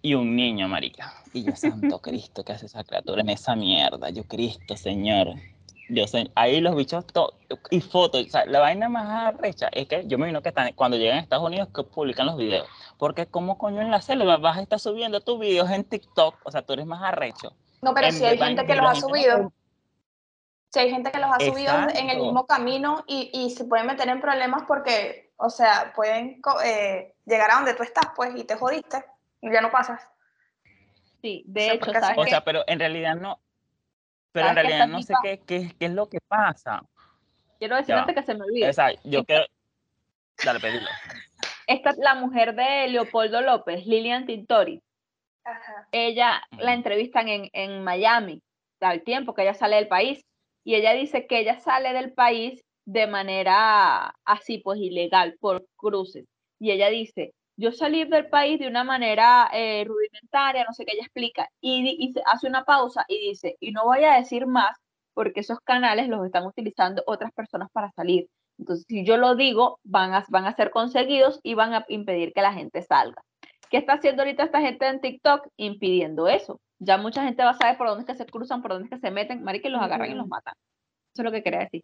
[0.01, 1.13] y un niño, marica.
[1.33, 4.09] Y yo, santo Cristo, ¿qué hace esa criatura en esa mierda?
[4.09, 5.35] Yo, Cristo, Señor.
[5.93, 7.33] Yo sé, ahí los bichos, to-
[7.69, 10.71] y fotos, o sea, la vaina más arrecha es que yo me imagino que están,
[10.73, 12.65] cuando llegan a Estados Unidos que publican los videos.
[12.97, 16.49] Porque como coño en la selva vas a estar subiendo tus videos en TikTok, o
[16.51, 17.53] sea, tú eres más arrecho.
[17.81, 19.51] No, pero En si hay gente que los ha no subido,
[20.69, 23.87] si hay gente que los ha subido en el mismo camino y, y se pueden
[23.87, 28.45] meter en problemas porque, o sea, pueden eh, llegar a donde tú estás, pues, y
[28.45, 29.03] te jodiste,
[29.41, 30.01] y ya no pasas.
[31.21, 33.39] Sí, O de sea, hecho, porque ¿sabes O sea, pero en realidad no.
[34.31, 36.81] Pero en realidad no sé qué, qué, qué es lo que pasa.
[37.59, 38.69] Quiero decir antes que se me olvide.
[38.69, 39.45] O sea, yo Esta- quiero.
[40.43, 40.87] Dale, pedilo.
[41.67, 44.81] Esta, la mujer de Leopoldo López, Lilian Tintori,
[45.91, 46.73] ella la Ujú.
[46.73, 48.41] entrevistan en, en Miami,
[48.79, 50.21] al tiempo que ella sale del país,
[50.63, 56.25] y ella dice que ella sale del país de manera así, pues ilegal, por cruces.
[56.59, 60.93] Y ella dice, yo salí del país de una manera eh, rudimentaria, no sé qué
[60.93, 64.77] ella explica, y, hace una pausa y dice, y no voy a decir más
[65.13, 68.27] porque esos canales los están utilizando otras personas para salir.
[68.57, 72.33] Entonces, si yo lo digo, van a, van a ser conseguidos y van a impedir
[72.33, 73.21] que la gente salga.
[73.69, 75.47] ¿Qué está haciendo ahorita esta gente en TikTok?
[75.57, 76.59] Impidiendo eso.
[76.79, 78.91] Ya mucha gente va a saber por dónde es que se cruzan, por dónde es
[78.91, 80.53] que se meten, marica, y los agarran y los matan.
[81.13, 81.83] Eso es lo que quería decir.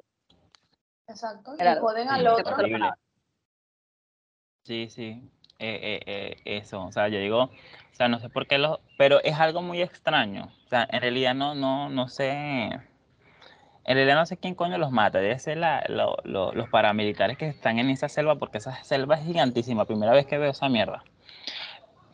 [1.08, 1.54] Exacto.
[1.56, 2.56] Y joden al otro.
[4.64, 5.22] Sí, sí.
[5.60, 8.80] Eh, eh, eh, eso, o sea, yo digo, o sea, no sé por qué los,
[8.98, 10.50] pero es algo muy extraño.
[10.66, 12.82] O sea, en realidad no, no, no sé, en
[13.86, 15.20] realidad no sé quién coño los mata.
[15.20, 19.16] Debe ser la- lo- lo- los paramilitares que están en esa selva, porque esa selva
[19.16, 19.86] es gigantísima.
[19.86, 21.04] Primera vez que veo esa mierda.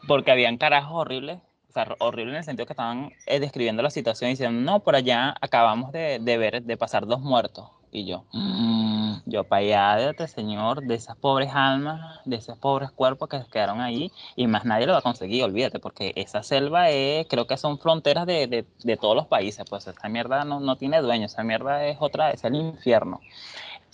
[0.08, 3.90] Porque habían carajos horribles, o sea, horribles en el sentido que estaban eh, describiendo la
[3.90, 7.70] situación y diciendo, no, por allá acabamos de, de ver, de pasar dos muertos.
[7.96, 9.60] Y yo, "Mm, yo para
[9.94, 14.66] allá señor, de esas pobres almas, de esos pobres cuerpos que quedaron ahí, y más
[14.66, 18.48] nadie lo va a conseguir, olvídate, porque esa selva es, creo que son fronteras de,
[18.48, 21.98] de, de todos los países, pues esa mierda no, no tiene dueño, esa mierda es
[22.00, 23.22] otra, es el infierno.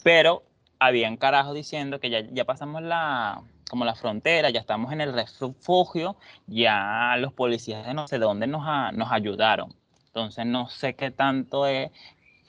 [0.03, 0.43] Pero
[0.79, 5.13] habían carajos diciendo que ya, ya pasamos la, como la frontera, ya estamos en el
[5.13, 6.15] refugio,
[6.47, 9.73] ya los policías de no sé dónde nos, a- nos ayudaron.
[10.07, 11.91] Entonces no sé qué tanto es,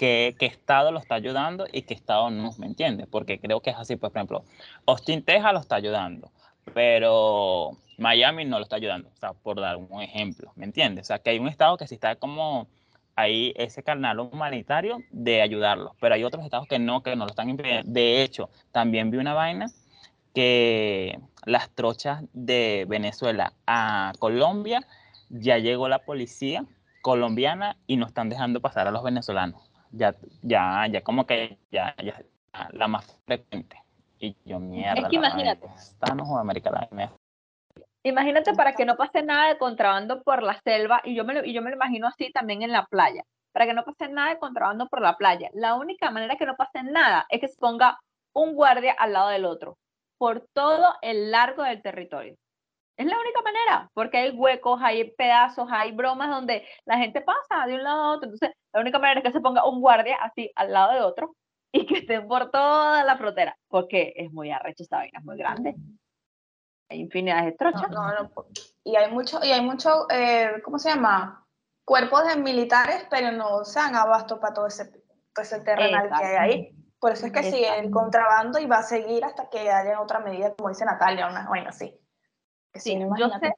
[0.01, 3.07] qué, qué estado lo está ayudando y qué estado no, ¿me entiendes?
[3.07, 4.45] Porque creo que es así, pues, por ejemplo,
[4.87, 6.31] Austin, Texas lo está ayudando.
[6.73, 11.05] pero Miami no lo está ayudando, o sea, por dar un ejemplo, ¿me entiendes?
[11.05, 12.67] O sea, que hay un estado que sí está como
[13.15, 17.31] ahí ese canal humanitario de ayudarlos, pero hay otros estados que no, que no lo
[17.31, 17.93] están impidiendo.
[17.93, 19.67] De hecho, también vi una vaina
[20.35, 24.87] que las trochas de Venezuela a Colombia
[25.29, 26.65] ya llegó la policía
[27.03, 29.70] colombiana y no están dejando pasar a los venezolanos.
[29.93, 32.23] Ya, ya, ya como que ya, ya
[32.73, 33.83] la más frecuente.
[34.19, 35.01] Y yo, mierda.
[35.01, 35.67] Es que imagínate.
[35.75, 37.13] Estamos en América Latina.
[38.03, 41.45] Imagínate para que no pase nada de contrabando por la selva, y yo, me lo,
[41.45, 44.31] y yo me lo imagino así también en la playa, para que no pase nada
[44.31, 45.51] de contrabando por la playa.
[45.53, 47.99] La única manera que no pase nada es que se ponga
[48.33, 49.77] un guardia al lado del otro,
[50.17, 52.37] por todo el largo del territorio.
[53.01, 57.67] Es la única manera, porque hay huecos, hay pedazos, hay bromas donde la gente pasa
[57.67, 58.29] de un lado a otro.
[58.29, 61.35] Entonces, la única manera es que se ponga un guardia así al lado de otro
[61.73, 65.39] y que estén por toda la frontera, porque es muy arrecho esta vaina, es muy
[65.39, 65.77] grande.
[66.91, 67.89] Hay infinidad de trochas.
[67.91, 68.47] No, no, no,
[68.85, 71.47] Y hay mucho, y hay mucho eh, ¿cómo se llama?
[71.87, 74.91] Cuerpos de militares, pero no se dan abasto para todo ese,
[75.33, 76.77] todo ese terrenal que hay ahí.
[76.99, 80.21] Por eso es que sigue el contrabando y va a seguir hasta que haya otra
[80.21, 81.99] medida, como dice Natalia, una vaina así.
[82.75, 83.53] Sí, no, yo sé,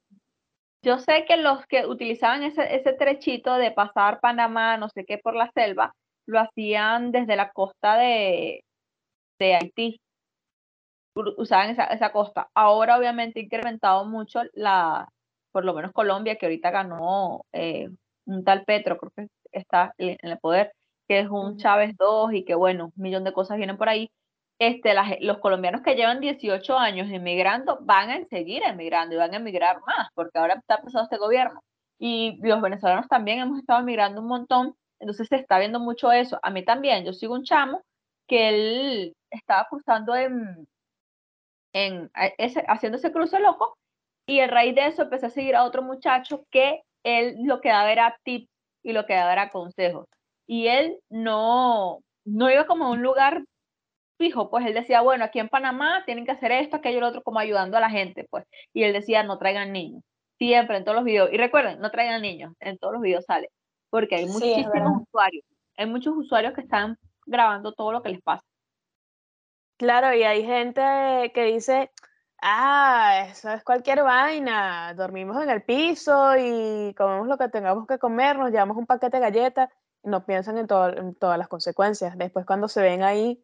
[0.83, 5.18] yo sé que los que utilizaban ese, ese trechito de pasar Panamá, no sé qué,
[5.18, 5.94] por la selva,
[6.27, 8.64] lo hacían desde la costa de,
[9.38, 10.01] de Haití.
[11.14, 12.48] Usaban esa, esa costa.
[12.55, 15.09] Ahora, obviamente, ha incrementado mucho la,
[15.53, 17.90] por lo menos Colombia, que ahorita ganó eh,
[18.25, 20.72] un tal Petro, creo que está en el poder,
[21.07, 21.59] que es un.
[21.59, 24.11] Chávez 2 y que, bueno, un millón de cosas vienen por ahí
[24.68, 29.38] este, los colombianos que llevan 18 años emigrando van a seguir emigrando y van a
[29.38, 31.61] emigrar más, porque ahora está empezando este gobierno.
[31.98, 36.38] Y los venezolanos también hemos estado emigrando un montón, entonces se está viendo mucho eso.
[36.42, 37.83] A mí también, yo sigo un chamo
[38.29, 40.66] que él estaba cruzando en,
[41.72, 43.77] en ese, haciendo ese cruce loco,
[44.27, 47.70] y a raíz de eso empecé a seguir a otro muchacho que él lo que
[47.70, 48.48] daba era tips
[48.85, 50.07] y lo que daba era consejos.
[50.46, 53.42] Y él no, no iba como a un lugar
[54.23, 57.23] fijo, pues él decía, bueno, aquí en Panamá tienen que hacer esto, aquello, lo otro,
[57.23, 58.45] como ayudando a la gente, pues.
[58.73, 60.03] Y él decía, no traigan niños.
[60.39, 61.29] Siempre, en todos los videos.
[61.33, 63.51] Y recuerden, no traigan niños, en todos los videos sale.
[63.91, 65.45] Porque hay muchísimos usuarios.
[65.77, 68.45] Hay muchos usuarios que están grabando todo lo que les pasa.
[69.77, 71.91] Claro, y hay gente que dice,
[72.41, 77.99] ah, eso es cualquier vaina, dormimos en el piso y comemos lo que tengamos que
[77.99, 79.71] comer, nos llevamos un paquete de galletas
[80.05, 82.17] y no piensan en, todo- en todas las consecuencias.
[82.17, 83.43] Después cuando se ven ahí,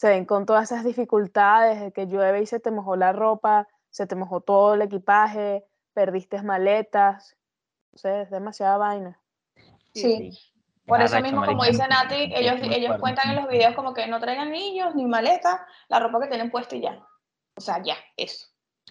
[0.00, 3.68] se ven con todas esas dificultades de que llueve y se te mojó la ropa,
[3.90, 7.36] se te mojó todo el equipaje, perdiste maletas,
[7.92, 9.20] o sea, es demasiada vaina.
[9.92, 10.32] Sí.
[10.86, 14.06] Por Es eso mismo, como dice Nati, ellos, ellos cuentan en los videos como que
[14.06, 15.60] no traigan niños ni maletas,
[15.90, 17.06] la ropa que tienen puesta y ya.
[17.56, 18.46] O sea, ya, eso.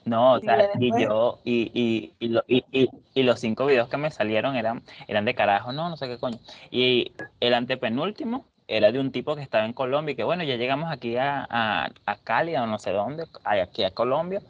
[0.06, 3.66] No, o Y sea, y yo, y, y, y, lo- y, y- y los cinco
[3.66, 6.38] videos que me salieron eran, eran de carajo, no, no sé qué coño.
[6.70, 10.56] Y el antepenúltimo era de un tipo que estaba en Colombia y que bueno, ya
[10.56, 14.42] llegamos aquí a, a, a Cali, o no sé dónde, aquí a Colombia,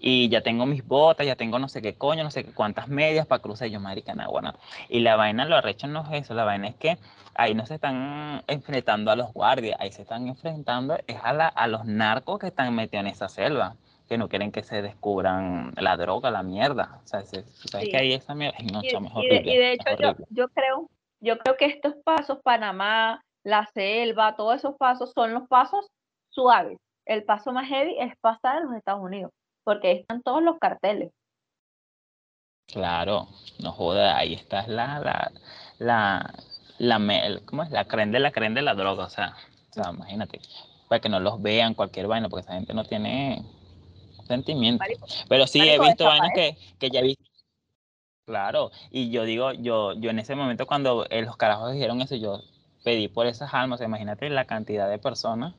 [0.00, 2.88] y ya tengo mis botas, ya tengo no sé qué coño, no sé qué cuántas
[2.88, 3.68] medias para cruzar.
[3.68, 4.54] Yo, marica, nah, bueno.
[4.88, 6.96] Y la vaina, lo arrecho no es eso, la vaina es que
[7.34, 11.48] ahí no se están enfrentando a los guardias, ahí se están enfrentando es a, la,
[11.48, 13.76] a los narcos que están metidos en esa selva
[14.08, 17.00] que no quieren que se descubran la droga, la mierda.
[17.04, 17.90] O sea, se- sabes Sí.
[17.90, 20.08] que ahí esa mierda, no, Y, chamo, es y de, horrible, y de hecho, yo,
[20.08, 20.26] horrible.
[20.30, 25.48] yo creo, yo creo que estos pasos, Panamá, la selva, todos esos pasos son los
[25.48, 25.86] pasos
[26.28, 26.78] suaves.
[27.06, 29.32] El paso más heavy es pasar a los Estados Unidos,
[29.64, 31.10] porque ahí están todos los carteles.
[32.66, 35.32] Claro, no joda, ahí está la, la,
[35.78, 36.34] la,
[36.76, 37.70] la, ¿cómo es?
[37.70, 39.34] La creen de la creen de la droga, o sea,
[39.70, 40.42] o sea, imagínate,
[40.86, 43.42] para que no los vean cualquier vaina, porque esa gente no tiene
[44.26, 44.80] sentimiento.
[44.80, 47.24] Marico, Pero sí he visto vainas que, que ya he visto.
[48.26, 52.14] Claro, y yo digo, yo, yo en ese momento cuando eh, los carajos dijeron eso,
[52.14, 52.42] yo
[52.88, 55.52] pedí por esas almas, imagínate la cantidad de personas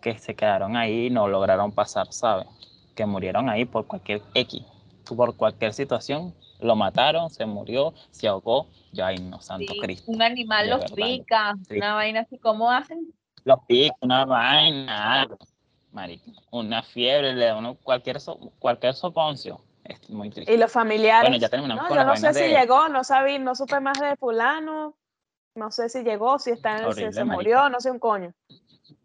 [0.00, 2.48] que se quedaron ahí y no lograron pasar, ¿sabes?
[2.96, 4.60] Que murieron ahí por cualquier X,
[5.16, 10.10] por cualquier situación, lo mataron, se murió, se ahogó, ya, ay no, santo sí, Cristo.
[10.10, 11.76] un animal los verdad, pica, sí.
[11.76, 13.06] una vaina así, ¿cómo hacen?
[13.44, 15.38] Los picos, una vaina, algo,
[15.92, 20.52] marico, una fiebre, le da uno cualquier, so- cualquier soponcio, es muy triste.
[20.52, 23.04] Y los familiares, Bueno, ya terminamos no, con yo no sé si de- llegó, no
[23.04, 24.96] sabí, no supe más de fulano,
[25.54, 27.34] no sé si llegó, si está en el, Horrible, se, marica.
[27.36, 28.32] murió, no sé un coño.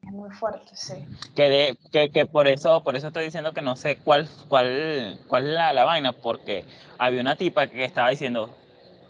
[0.02, 1.06] Es muy fuerte, sí.
[1.36, 5.20] que, de- que, que por eso por eso estoy diciendo que no sé cuál cuál
[5.28, 6.66] cuál es la, la vaina porque
[6.98, 8.50] había una tipa que estaba diciendo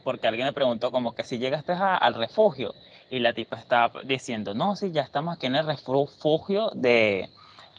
[0.03, 2.73] porque alguien le preguntó como que si llegaste a- al refugio
[3.09, 7.29] y la tipa estaba diciendo no sí ya estamos aquí en el refugio de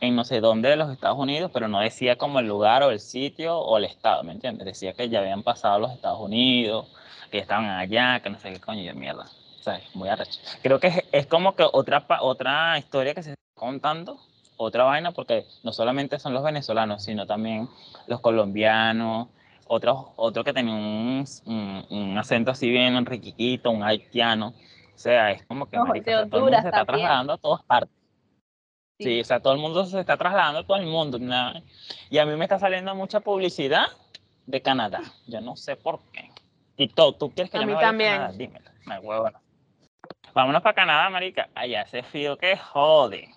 [0.01, 2.91] en no sé dónde de los Estados Unidos, pero no decía como el lugar o
[2.91, 4.65] el sitio o el estado, ¿me entiendes?
[4.65, 6.87] Decía que ya habían pasado a los Estados Unidos,
[7.31, 9.27] que estaban allá, que no sé qué coño de mierda.
[9.61, 10.41] O sea, es muy arrecho.
[10.63, 14.19] Creo que es, es como que otra, pa- otra historia que se está contando,
[14.57, 17.69] otra vaina, porque no solamente son los venezolanos, sino también
[18.07, 19.29] los colombianos,
[19.67, 24.49] otros otro que tenía un, un, un acento así bien enriquito, un haitiano.
[24.49, 26.69] O sea, es como que Ojo, marica, de o sea, todo el mundo Honduras se
[26.69, 27.95] está trasladando a todas partes.
[28.99, 29.05] Sí.
[29.05, 29.21] Sí.
[29.21, 31.19] o sea, todo el mundo se está trasladando a todo el mundo.
[31.19, 31.63] nada.
[32.11, 33.87] Y a mí me está saliendo mucha publicidad
[34.47, 35.01] de Canadá.
[35.27, 36.31] Yo no sé por qué.
[36.77, 38.13] TikTok, ¿tú quieres que A yo mí me vaya también.
[38.13, 38.37] a Canadá?
[38.37, 38.71] Dímelo.
[38.87, 39.31] Me huevo.
[40.35, 41.49] Vámonos para Canadá, marica.
[41.55, 43.29] Allá hace frío que jode.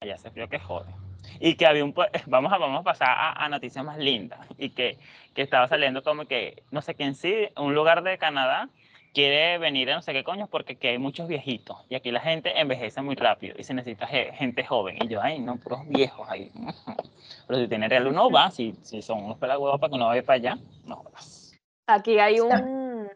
[0.00, 0.92] Allá hace frío que jode.
[1.40, 1.94] Y que había un...
[2.26, 4.40] Vamos a, vamos a pasar a, a noticias más lindas.
[4.58, 4.98] Y que,
[5.34, 8.68] que estaba saliendo como que, no sé quién sí, un lugar de Canadá
[9.12, 11.76] quiere venir a no sé qué coño porque aquí hay muchos viejitos.
[11.88, 14.96] Y aquí la gente envejece muy rápido y se necesita ge- gente joven.
[15.02, 16.52] Y yo, ay, no, puros viejos ahí.
[17.48, 20.22] Pero si tiene real uno va, si, si son unos pelagüevos para que uno vaya
[20.22, 21.56] para allá, no jodas.
[21.88, 23.08] Aquí hay un,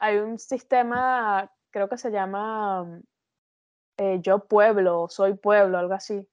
[0.00, 3.00] hay un sistema, creo que se llama
[3.96, 6.28] eh, Yo Pueblo, Soy Pueblo, algo así,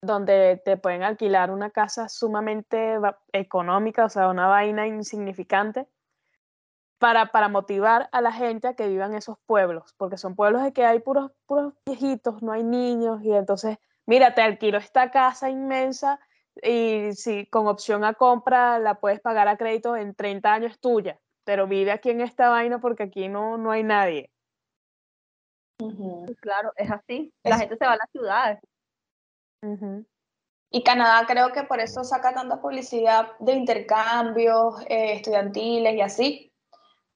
[0.00, 2.98] donde te pueden alquilar una casa sumamente
[3.32, 5.88] económica, o sea, una vaina insignificante,
[6.98, 10.72] para, para motivar a la gente a que vivan esos pueblos, porque son pueblos de
[10.72, 15.48] que hay puros, puros viejitos, no hay niños, y entonces, mira, te alquilo esta casa
[15.48, 16.20] inmensa
[16.62, 21.20] y si con opción a compra la puedes pagar a crédito en 30 años tuya,
[21.44, 24.30] pero vive aquí en esta vaina porque aquí no, no hay nadie.
[26.40, 27.32] Claro, es así.
[27.44, 28.60] La Es- gente se va a las ciudades.
[30.70, 36.52] Y Canadá creo que por eso saca tanta publicidad de intercambios eh, estudiantiles y así.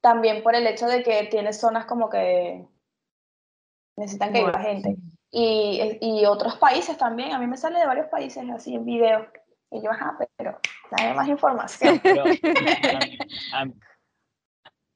[0.01, 2.65] También por el hecho de que tiene zonas como que
[3.95, 4.65] necesitan que viva Bueno.
[4.67, 4.95] gente.
[5.31, 7.31] Y, y otros países también.
[7.33, 9.27] A mí me sale de varios países así en video.
[9.71, 10.59] Y yo, ajá, pero
[10.91, 11.99] dame más información.
[12.03, 12.23] Pero
[13.53, 13.73] a mí,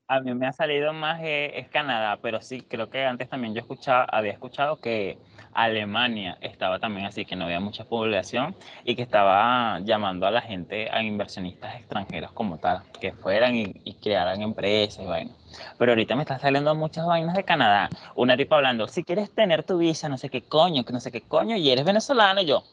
[0.08, 3.54] a mí- me ha salido más eh, es Canadá, pero sí, creo que antes también
[3.54, 5.18] yo escuchaba, había escuchado que
[5.54, 8.56] Alemania estaba también así, que no había mucha población
[8.86, 13.74] y que estaba llamando a la gente, a inversionistas extranjeros como tal, que fueran y,
[13.84, 15.36] y crearan empresas y vainas.
[15.78, 17.90] Pero ahorita me están saliendo muchas vainas de Canadá.
[18.16, 21.12] Una tipa hablando, si quieres tener tu visa, no sé qué coño, que no sé
[21.12, 22.64] qué coño, y eres venezolano, y yo,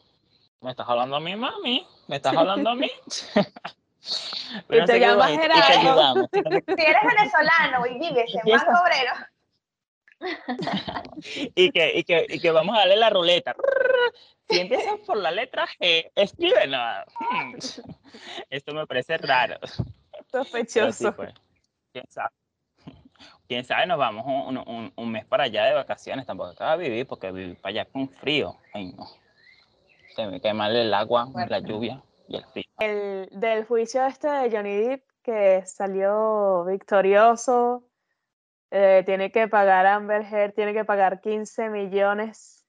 [0.61, 1.85] ¿me estás hablando a mí, mami?
[2.07, 2.89] ¿Me estás hablando a mí?
[4.67, 5.79] Pero te llamas y te Gerardo.
[5.89, 6.29] ayudamos.
[6.31, 8.51] Si eres venezolano y vives en.
[8.51, 9.13] Banco Obrero,
[11.55, 13.55] y que, y que, y que vamos a darle la ruleta.
[14.49, 17.05] Si empiezas por la letra G, escribe nada.
[18.49, 19.57] Esto me parece raro.
[19.65, 19.83] Sí,
[20.31, 21.15] Sospechoso.
[21.15, 21.33] pues,
[21.91, 22.29] quién sabe.
[23.47, 26.25] Quién sabe, nos vamos un, un- un mes para allá de vacaciones.
[26.25, 28.57] Tampoco acaba de vivir porque vivir para allá con frío.
[28.73, 29.05] Ay, no.
[30.15, 32.01] Se me cae mal el agua, la lluvia
[32.79, 37.87] el del juicio este de Johnny Depp, que salió victorioso,
[38.71, 42.65] eh, tiene que pagar Amber Heard, tiene que pagar 15 millones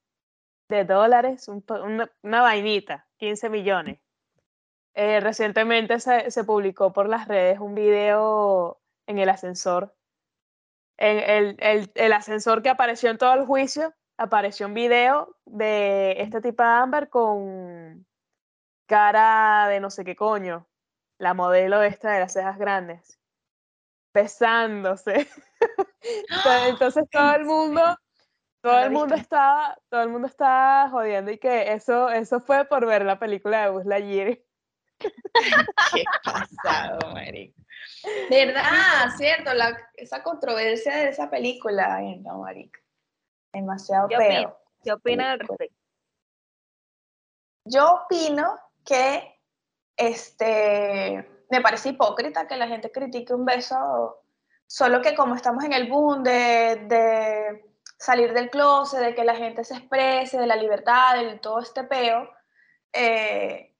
[0.68, 4.00] de dólares, una vainita, 15 millones.
[4.94, 9.94] Eh, recientemente se, se publicó por las redes un video en el ascensor.
[10.96, 16.20] En el, el, el ascensor que apareció en todo el juicio, apareció un video de
[16.22, 18.06] esta tipa Amber con
[18.86, 20.68] cara de no sé qué coño,
[21.18, 23.20] la modelo esta de las cejas grandes,
[24.14, 25.28] besándose.
[26.68, 27.82] Entonces- todo el mundo,
[28.60, 32.86] todo el mundo estaba, todo el mundo estaba jodiendo y que eso, eso fue por
[32.86, 34.38] ver la película de Buzz Lightyear.
[35.94, 37.60] Qué pasado, marico.
[38.30, 39.10] ¿Verdad?
[39.16, 42.80] Cierto, la, esa controversia de esa película, ay, no, marico.
[43.52, 44.26] Demasiado ¿Qué feo.
[44.26, 44.54] opinas?
[44.82, 45.76] ¿Qué opinan al respecto?
[47.64, 48.56] Yo opino
[48.86, 49.40] que
[49.96, 54.22] este me parece hipócrita que la gente critique un beso,
[54.66, 57.64] solo que como estamos en el boom de, de
[57.98, 61.84] salir del closet, de que la gente se exprese, de la libertad, de todo este
[61.84, 62.28] peo,
[62.92, 63.74] eh,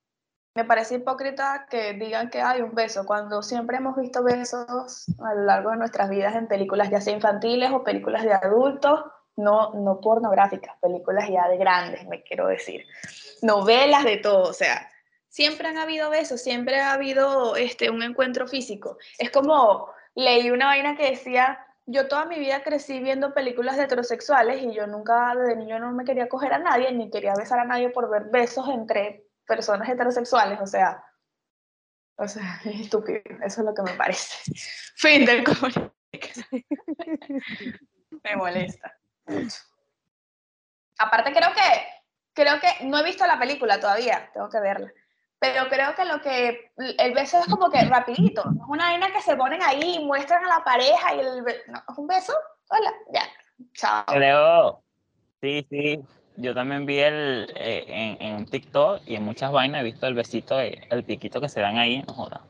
[0.55, 5.35] me parece hipócrita que digan que hay un beso, cuando siempre hemos visto besos a
[5.35, 9.05] lo largo de nuestras vidas en películas ya sea infantiles o películas de adultos,
[9.37, 12.87] no, no pornográficas, películas ya de grandes, me quiero decir.
[13.43, 14.89] Novelas, de todo, o sea,
[15.37, 18.97] siempre han habido besos, siempre ha habido este, un encuentro físico.
[19.19, 23.83] Es como leí una vaina que decía, yo toda mi vida crecí viendo películas de
[23.83, 27.59] heterosexuales y yo nunca de niño no me quería coger a nadie, ni quería besar
[27.59, 31.05] a nadie por ver besos entre personas heterosexuales, o sea,
[32.17, 34.39] o sea, es estúpido, eso es lo que me parece.
[34.97, 35.95] Fin del comunicado.
[38.25, 38.99] me molesta.
[40.97, 41.87] Aparte creo que
[42.33, 44.91] creo que no he visto la película todavía, tengo que verla.
[45.39, 49.21] Pero creo que lo que el beso es como que rapidito, es una vaina que
[49.21, 52.33] se ponen ahí y muestran a la pareja y el es un beso,
[52.71, 53.23] hola, ya,
[53.75, 54.05] chao.
[54.07, 54.83] Creo,
[55.43, 56.01] sí, sí.
[56.39, 60.15] Yo también vi el eh, en, en TikTok y en muchas vainas he visto el
[60.15, 62.43] besito, de- el piquito que se dan ahí, no joda.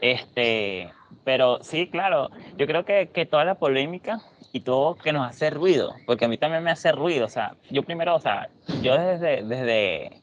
[0.00, 0.92] Este,
[1.24, 4.20] pero sí, claro, yo creo que, que toda la polémica
[4.52, 7.56] y todo que nos hace ruido, porque a mí también me hace ruido, o sea,
[7.70, 8.48] yo primero, o sea,
[8.82, 10.20] yo desde, desde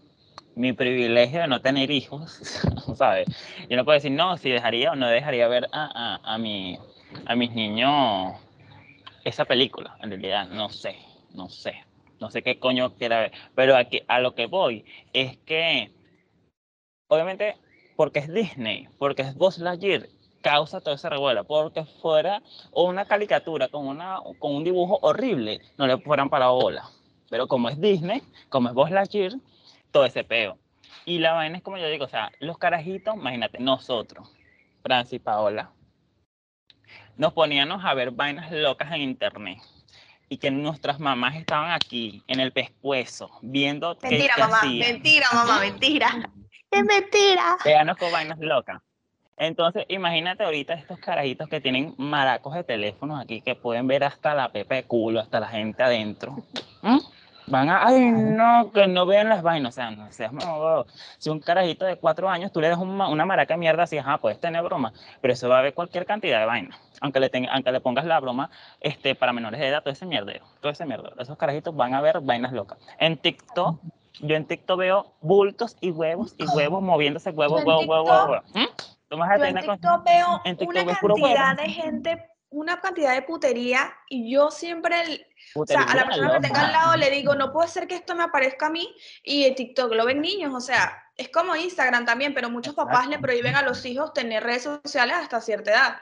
[0.55, 2.63] mi privilegio de no tener hijos,
[2.95, 3.27] ¿sabes?
[3.69, 6.77] Yo no puedo decir, no, si dejaría o no dejaría ver a, a, a, mi,
[7.25, 8.35] a mis niños
[9.23, 10.95] esa película, en realidad, no sé,
[11.33, 11.75] no sé,
[12.19, 15.91] no sé qué coño quiera ver, pero aquí, a lo que voy es que,
[17.07, 17.55] obviamente,
[17.95, 20.07] porque es Disney, porque es Buzz Lightyear,
[20.41, 22.41] causa todo ese revuelo, porque fuera
[22.71, 26.89] una caricatura con, una, con un dibujo horrible, no le fueran para bola,
[27.29, 29.33] pero como es Disney, como es Buzz Lightyear,
[29.91, 30.57] todo ese peo.
[31.05, 34.29] Y la vaina es como yo digo, o sea, los carajitos, imagínate, nosotros,
[34.83, 35.71] Francis y Paola,
[37.17, 39.59] nos poníamos a ver vainas locas en internet
[40.29, 44.93] y que nuestras mamás estaban aquí en el pescuezo viendo Mentira, qué mamá, hacían.
[44.93, 46.09] mentira, mamá, mentira.
[46.71, 47.57] Es mentira.
[47.65, 48.81] Véanos con vainas locas.
[49.35, 54.33] Entonces, imagínate ahorita estos carajitos que tienen maracos de teléfonos aquí que pueden ver hasta
[54.33, 56.37] la pepe de culo, hasta la gente adentro.
[56.81, 56.99] ¿Mm?
[57.51, 59.73] Van a, ay, no, que no vean las vainas.
[59.73, 60.85] O sea, no seas mamá,
[61.17, 63.97] Si un carajito de cuatro años tú le das un una maraca de mierda así,
[63.97, 66.79] ajá, puedes tener broma, pero eso va a ver cualquier cantidad de vainas.
[67.01, 68.49] Aunque le, tenga- aunque le pongas la broma
[68.79, 71.19] este, para menores de edad, todo ese mierdero, todo ese mierdero.
[71.19, 72.77] Esos carajitos van a ver vainas locas.
[72.99, 73.81] En TikTok,
[74.21, 78.29] yo en TikTok veo bultos y huevos y huevos moviéndose, huevo, en huevo, huevo, TikTok-
[78.29, 78.43] huevo.
[78.53, 78.65] ¿Mm?
[79.09, 83.13] Tú vas a Yo en TikTok veo en TikTok una cantidad de gente, una cantidad
[83.13, 85.25] de putería y yo siempre, el-
[85.55, 87.95] o sea, a la persona que tenga al lado le digo, no puede ser que
[87.95, 88.93] esto me aparezca a mí
[89.23, 93.07] y en TikTok lo ven niños, o sea, es como Instagram también, pero muchos papás
[93.07, 93.21] le Exacto.
[93.23, 95.97] prohíben a los hijos tener redes sociales hasta cierta edad.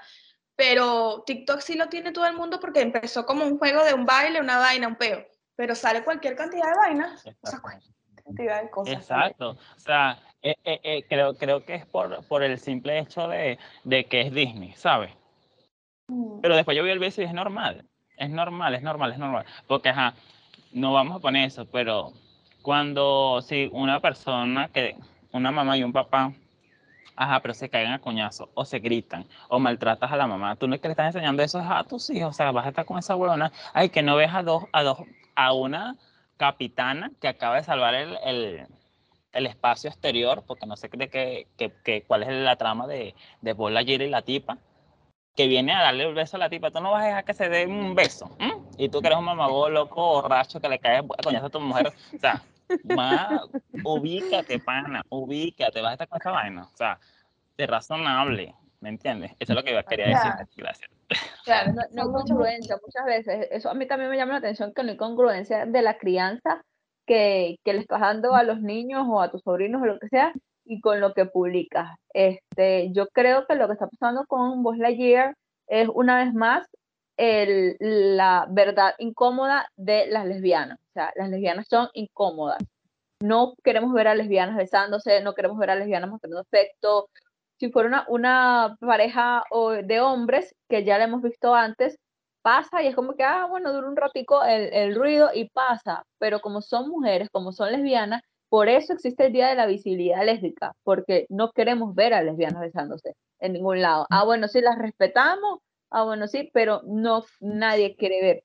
[0.56, 4.06] Pero TikTok sí lo tiene todo el mundo porque empezó como un juego de un
[4.06, 5.26] baile, una vaina, un peo.
[5.56, 7.94] Pero sale cualquier cantidad de vainas, o sea, cualquier
[8.26, 8.94] cantidad de cosas.
[8.96, 9.52] Exacto.
[9.52, 13.58] O sea, eh, eh, eh, creo, creo que es por, por el simple hecho de,
[13.84, 15.12] de que es Disney, ¿sabes?
[16.10, 16.42] Mm.
[16.42, 17.86] Pero después yo vi el beso y es normal.
[18.18, 19.46] Es normal, es normal, es normal.
[19.68, 20.14] Porque, ajá,
[20.74, 22.12] no vamos a poner eso, pero
[22.62, 24.96] cuando si una persona que,
[25.32, 26.34] una mamá y un papá,
[27.16, 30.68] ajá, pero se caen a coñazo, o se gritan, o maltratas a la mamá, tú
[30.68, 32.86] no es que le estás enseñando eso a tus hijos, o sea, vas a estar
[32.86, 35.00] con esa huevona, ay, que no ves a dos, a dos,
[35.36, 35.96] a una
[36.38, 38.68] capitana que acaba de salvar el, el,
[39.34, 43.16] el espacio exterior, porque no sé de qué, qué- qué- cuál es la trama de,
[43.42, 44.58] de Buzz Lightyear y la tipa,
[45.36, 47.34] que viene a darle un beso a la tipa, tú no vas a dejar que
[47.34, 48.36] se dé un beso.
[48.78, 51.60] Y tú que eres un mamagó loco, borracho, que le caes a coñazo a tu
[51.60, 51.88] mujer.
[51.88, 52.42] O sea,
[52.84, 53.46] más,
[53.84, 56.64] ubícate, pana, ubícate, vas a estar con esa vaina.
[56.64, 57.00] O sea,
[57.58, 59.32] de razonable, ¿me entiendes?
[59.40, 60.32] Eso es lo que yo quería decir.
[60.32, 60.48] Claro.
[60.58, 60.92] Gracias.
[61.46, 63.48] Claro, no, no congruencia muchas veces.
[63.52, 66.64] Eso a mí también me llama la atención que no hay congruencia de la crianza
[67.06, 70.10] que, que le estás dando a los niños o a tus sobrinos o lo que
[70.10, 70.34] sea
[70.70, 71.98] y con lo que publicas.
[72.14, 75.34] Este, yo creo que lo que está pasando con Buzz Lightyear
[75.68, 76.68] es una vez más
[77.18, 80.78] el- la verdad incómoda de las lesbianas.
[80.80, 82.60] O sea, las lesbianas son incómodas.
[83.22, 87.10] No queremos ver a lesbianas besándose, no queremos ver a lesbianas mostrando afecto,
[87.60, 89.44] si fuera una, una pareja
[89.84, 91.98] de hombres, que ya la hemos visto antes,
[92.42, 96.04] pasa y es como que, ah, bueno, dura un ratico el, el ruido y pasa,
[96.20, 100.26] pero como son mujeres, como son lesbianas, por eso existe el Día de la Visibilidad
[100.26, 104.06] Lésbica, porque no queremos ver a lesbianas besándose en ningún lado.
[104.10, 105.60] Ah, bueno, sí, las respetamos,
[105.92, 108.44] ah, bueno, sí, pero no, nadie quiere ver.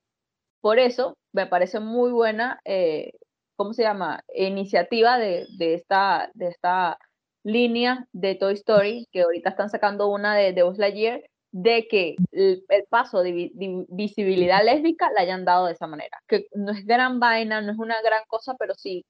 [0.60, 3.12] Por eso me parece muy buena, eh,
[3.56, 4.22] ¿cómo se llama?
[4.34, 6.98] Iniciativa de, de esta, de esta
[7.44, 12.16] línea de Toy Story, que ahorita están sacando una de, de Buzz Lightyear, de que
[12.32, 16.18] el, el paso de, de visibilidad lésbica la hayan dado de esa manera.
[16.26, 19.04] Que no es gran vaina, no es una gran cosa, pero sí,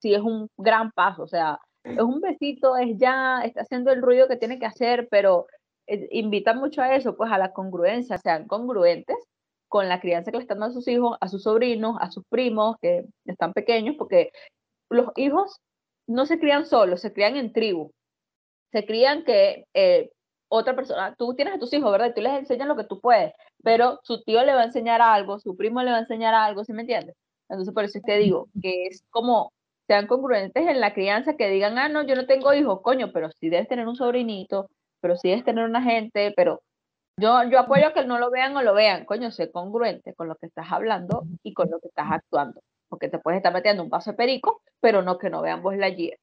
[0.00, 1.22] sí es un gran paso.
[1.22, 5.08] O sea, es un besito, es ya, está haciendo el ruido que tiene que hacer,
[5.10, 5.46] pero
[5.86, 9.16] eh, invita mucho a eso, pues a la congruencia, sean congruentes
[9.68, 12.24] con la crianza que le están dando a sus hijos, a sus sobrinos, a sus
[12.28, 14.30] primos que están pequeños, porque
[14.90, 15.60] los hijos
[16.06, 17.92] no se crían solos, se crían en tribu.
[18.72, 20.10] Se crían que eh,
[20.48, 22.08] otra persona, tú tienes a tus hijos, ¿verdad?
[22.10, 23.32] Y tú les enseñas lo que tú puedes,
[23.62, 26.64] pero su tío le va a enseñar algo, su primo le va a enseñar algo,
[26.64, 27.14] ¿sí me entiendes?
[27.48, 29.52] Entonces, por eso te digo que es como
[29.88, 33.30] sean congruentes en la crianza, que digan, ah, no, yo no tengo hijos, coño, pero
[33.32, 34.68] sí debes tener un sobrinito,
[35.00, 36.60] pero sí debes tener una gente, pero
[37.16, 40.28] yo, yo apoyo a que no lo vean o lo vean, coño, sé congruente con
[40.28, 42.60] lo que estás hablando y con lo que estás actuando.
[42.90, 45.76] porque te puedes estar metiendo un vaso de perico, pero no que no vean vos
[45.76, 46.16] la guía.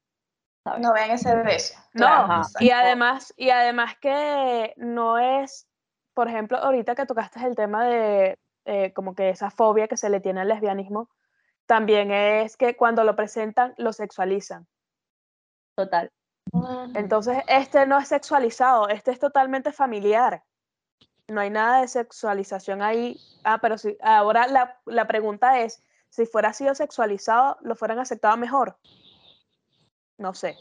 [0.80, 1.78] No vean ese beso.
[1.92, 2.42] No, Ajá.
[2.58, 5.68] y además, y además que no es,
[6.14, 10.10] por ejemplo, ahorita que tocaste el tema de eh, como que esa fobia que se
[10.10, 11.08] le tiene al lesbianismo,
[11.66, 14.66] también es que cuando lo presentan lo sexualizan.
[15.76, 16.10] Total.
[16.94, 20.42] Entonces, este no es sexualizado, este es totalmente familiar.
[21.28, 23.20] No hay nada de sexualización ahí.
[23.42, 28.36] Ah, pero sí, ahora la, la pregunta es, si fuera sido sexualizado, ¿lo fueran aceptado
[28.36, 28.78] mejor?
[30.18, 30.56] No sé.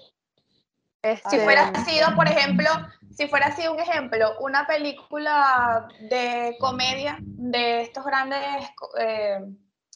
[1.04, 2.68] Si Este, fuera sido, por ejemplo,
[3.12, 8.40] si fuera sido un ejemplo, una película de comedia de estos grandes,
[9.00, 9.40] eh,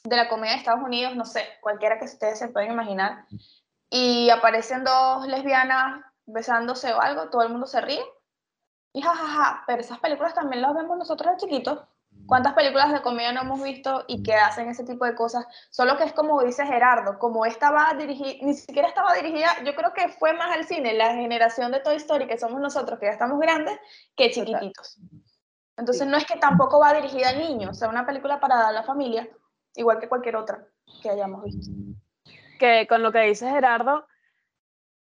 [0.04, 3.26] de la comedia de Estados Unidos, no sé, cualquiera que ustedes se pueden imaginar,
[3.89, 8.04] y aparecen dos lesbianas besándose o algo, todo el mundo se ríe,
[8.93, 11.80] y jajaja, pero esas películas también las vemos nosotros de chiquitos.
[12.26, 15.45] ¿Cuántas películas de comedia no hemos visto y que hacen ese tipo de cosas?
[15.70, 19.93] Solo que es como dice Gerardo, como estaba dirigida, ni siquiera estaba dirigida, yo creo
[19.93, 23.12] que fue más al cine, la generación de Toy Story, que somos nosotros, que ya
[23.12, 23.80] estamos grandes,
[24.16, 24.97] que chiquititos.
[25.78, 28.84] Entonces no es que tampoco va dirigida al niño, o sea, una película para la
[28.84, 29.28] familia,
[29.76, 30.65] igual que cualquier otra
[31.01, 31.72] que hayamos visto.
[32.59, 34.05] que con lo que dice Gerardo,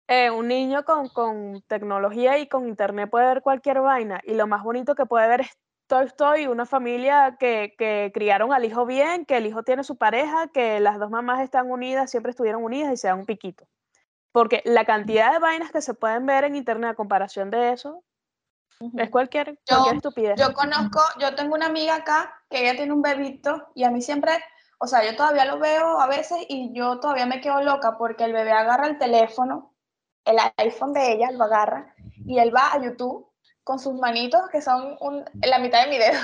[0.09, 4.47] eh, un niño con, con tecnología y con internet puede ver cualquier vaina y lo
[4.47, 5.51] más bonito que puede ver es
[5.87, 9.97] Toy Story, una familia que, que criaron al hijo bien, que el hijo tiene su
[9.97, 13.67] pareja, que las dos mamás están unidas, siempre estuvieron unidas y se dan un piquito.
[14.33, 18.03] Porque la cantidad de vainas que se pueden ver en internet a comparación de eso
[18.97, 20.41] es cualquier, Yo- cualquier estupidez.
[20.41, 24.01] Yo conozco, yo tengo una amiga acá que ella tiene un bebito y a mí
[24.01, 24.33] siempre,
[24.79, 28.23] o sea, yo todavía lo veo a veces y yo todavía me quedo loca porque
[28.25, 29.75] el bebé agarra el teléfono,
[30.25, 31.95] el iPhone de ella lo agarra
[32.25, 33.27] y él va a YouTube
[33.65, 36.21] con sus manitos que son un- la mitad de mi dedo.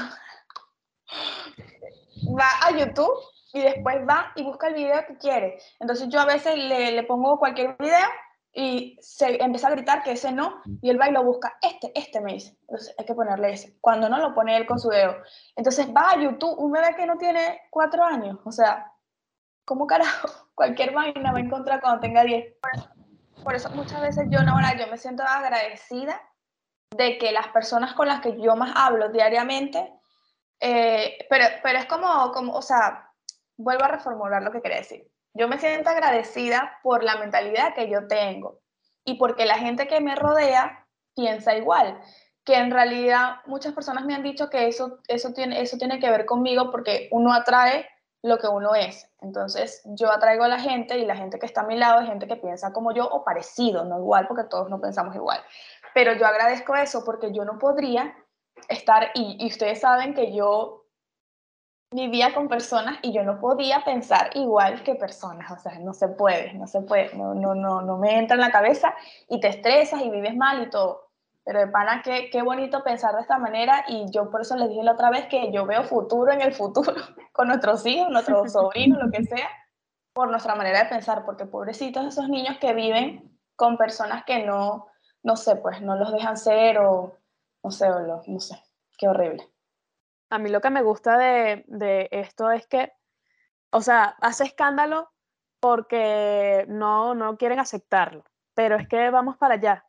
[2.38, 3.14] Va a YouTube
[3.52, 5.58] y después va y busca el video que quiere.
[5.80, 8.06] Entonces yo a veces le, le pongo cualquier video
[8.60, 11.92] y se empieza a gritar que ese no, y él va y lo busca, este,
[11.94, 14.88] este me dice, entonces hay que ponerle ese, cuando no lo pone él con su
[14.88, 15.14] dedo.
[15.54, 18.92] Entonces va a YouTube, un bebé que no tiene cuatro años, o sea,
[19.64, 20.28] ¿cómo carajo?
[20.56, 22.52] Cualquier vaina va a encontrar cuando tenga diez.
[22.60, 22.88] Por eso,
[23.44, 26.20] por eso muchas veces yo, Nora, yo me siento agradecida
[26.96, 29.88] de que las personas con las que yo más hablo diariamente,
[30.58, 33.08] eh, pero, pero es como, como, o sea,
[33.56, 35.08] vuelvo a reformular lo que quería decir.
[35.38, 38.58] Yo me siento agradecida por la mentalidad que yo tengo
[39.04, 40.84] y porque la gente que me rodea
[41.14, 42.00] piensa igual.
[42.44, 46.10] Que en realidad muchas personas me han dicho que eso, eso, tiene, eso tiene que
[46.10, 47.86] ver conmigo porque uno atrae
[48.20, 49.08] lo que uno es.
[49.20, 52.08] Entonces yo atraigo a la gente y la gente que está a mi lado es
[52.08, 55.40] gente que piensa como yo o parecido, no igual porque todos no pensamos igual.
[55.94, 58.12] Pero yo agradezco eso porque yo no podría
[58.68, 60.77] estar, y, y ustedes saben que yo
[61.90, 66.08] vivía con personas y yo no podía pensar igual que personas, o sea, no se
[66.08, 68.94] puede, no se puede, no, no, no, no me entra en la cabeza
[69.28, 71.06] y te estresas y vives mal y todo.
[71.44, 74.68] Pero de pana, qué, qué bonito pensar de esta manera y yo por eso les
[74.68, 76.92] dije la otra vez que yo veo futuro en el futuro
[77.32, 79.48] con nuestros hijos, nuestros sobrinos, lo que sea,
[80.12, 84.88] por nuestra manera de pensar, porque pobrecitos esos niños que viven con personas que no,
[85.22, 87.16] no sé, pues no los dejan ser o
[87.64, 88.62] no sé, o los- no sé,
[88.98, 89.48] qué horrible.
[90.30, 92.92] A mí lo que me gusta de, de esto es que,
[93.70, 95.10] o sea, hace escándalo
[95.60, 98.24] porque no, no quieren aceptarlo,
[98.54, 99.84] pero es que vamos para allá.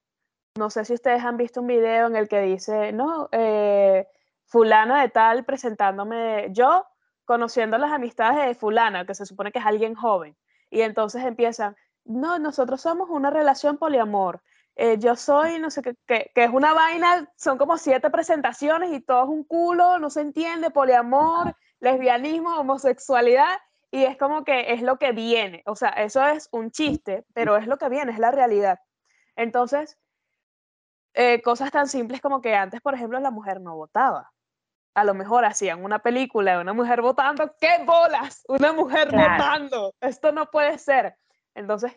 [0.57, 4.07] No sé si ustedes han visto un video en el que dice, no, eh,
[4.45, 6.85] fulana de tal presentándome, yo
[7.25, 10.35] conociendo las amistades de fulana, que se supone que es alguien joven,
[10.71, 14.41] y entonces empiezan, no, nosotros somos una relación poliamor,
[14.81, 18.93] eh, yo soy, no sé qué, que, que es una vaina, son como siete presentaciones
[18.93, 23.59] y todo es un culo, no se entiende, poliamor, lesbianismo, homosexualidad,
[23.91, 27.57] y es como que es lo que viene, o sea, eso es un chiste, pero
[27.57, 28.79] es lo que viene, es la realidad.
[29.35, 29.97] Entonces,
[31.13, 34.31] eh, cosas tan simples como que antes, por ejemplo, la mujer no votaba.
[34.93, 38.45] A lo mejor hacían una película de una mujer votando, ¡qué bolas!
[38.47, 39.43] Una mujer Claro.
[39.43, 41.17] votando, esto no puede ser.
[41.53, 41.91] Entonces,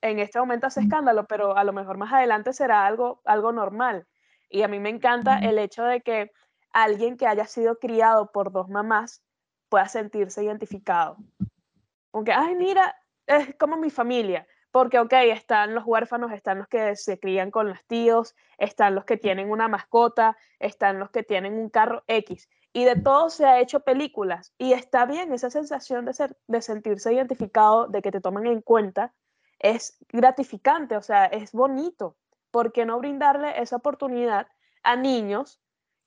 [0.00, 4.06] en este momento hace escándalo, pero a lo mejor más adelante será algo, algo normal.
[4.48, 6.32] Y a mí me encanta el hecho de que
[6.72, 9.22] alguien que haya sido criado por dos mamás
[9.68, 11.16] pueda sentirse identificado.
[12.12, 14.46] Aunque, ay, mira, es como mi familia.
[14.72, 19.04] Porque, ok, están los huérfanos, están los que se crían con los tíos, están los
[19.04, 22.48] que tienen una mascota, están los que tienen un carro X.
[22.72, 24.54] Y de todo se ha hecho películas.
[24.58, 28.60] Y está bien esa sensación de, ser, de sentirse identificado, de que te tomen en
[28.60, 29.12] cuenta,
[29.60, 32.16] es gratificante, o sea, es bonito.
[32.50, 34.48] ¿Por qué no brindarle esa oportunidad
[34.82, 35.60] a niños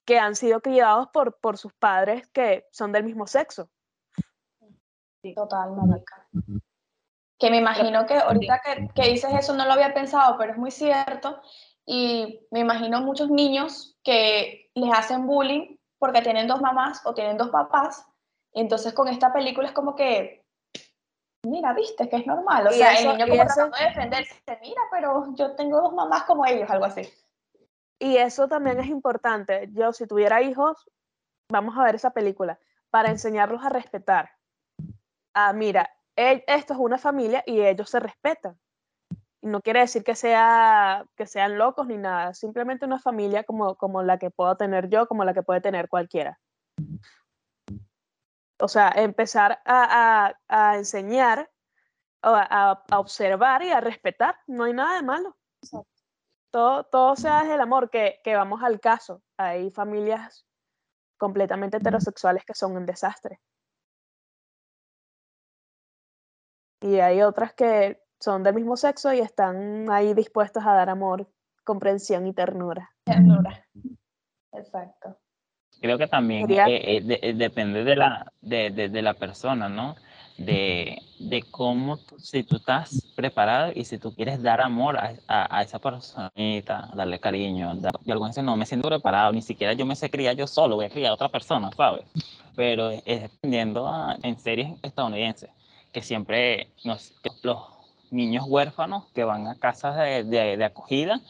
[0.04, 3.70] que han sido criados por, por sus padres que son del mismo sexo?
[5.34, 6.28] Total, marica.
[7.38, 10.58] Que me imagino que ahorita que, que dices eso no lo había pensado, pero es
[10.58, 11.40] muy cierto.
[11.86, 17.38] Y me imagino muchos niños que les hacen bullying porque tienen dos mamás o tienen
[17.38, 18.06] dos papás.
[18.52, 20.43] Y entonces con esta película es como que,
[21.44, 22.66] mira, viste que es normal.
[22.66, 25.80] O Y sea, eso- el niño como eso- tratando de defenderse, mira, pero yo tengo
[25.80, 27.08] dos mamás como ellos, algo así.
[27.98, 29.68] Y eso también es importante.
[29.72, 30.88] Yo, si tuviera hijos,
[31.50, 32.58] vamos a ver esa película
[32.90, 34.30] para enseñarlos a respetar.
[35.34, 38.58] Ah, mira, esto es una familia y ellos se respetan.
[39.42, 44.02] No quiere decir que, sea, que sean locos ni nada, simplemente una familia como, como
[44.02, 46.38] la que puedo tener yo, como la que puede tener cualquiera.
[48.58, 51.50] O sea, empezar a, a- a enseñar,
[52.22, 55.36] o a, a- a observar y a respetar, no hay nada de malo.
[56.50, 59.22] Todo, todo sea desde el amor, que, que vamos al caso.
[59.36, 60.46] Hay familias
[61.18, 63.40] completamente heterosexuales que son un desastre.
[66.80, 71.28] Y hay otras que son del mismo sexo y están ahí dispuestas a dar amor,
[71.64, 72.90] comprensión y ternura.
[73.04, 73.66] Ternura.
[74.52, 75.18] Exacto.
[75.80, 79.68] Creo que también eh, eh, de- eh, depende de la, de, de- de la persona,
[79.68, 79.96] ¿no?
[80.38, 85.14] De, de cómo, tú- si tú estás preparado y si tú quieres dar amor a,
[85.28, 89.42] a, a esa personita, darle cariño, dar- y algunos dicen, no me siento preparado, ni
[89.42, 92.02] siquiera yo me sé criar yo solo, voy a criar a otra persona, ¿sabes?
[92.56, 95.50] Pero es, dependiendo a- en series estadounidenses,
[95.92, 97.12] que siempre nos,
[97.42, 97.58] los
[98.10, 101.20] niños huérfanos que van a casas de, de- de acogida,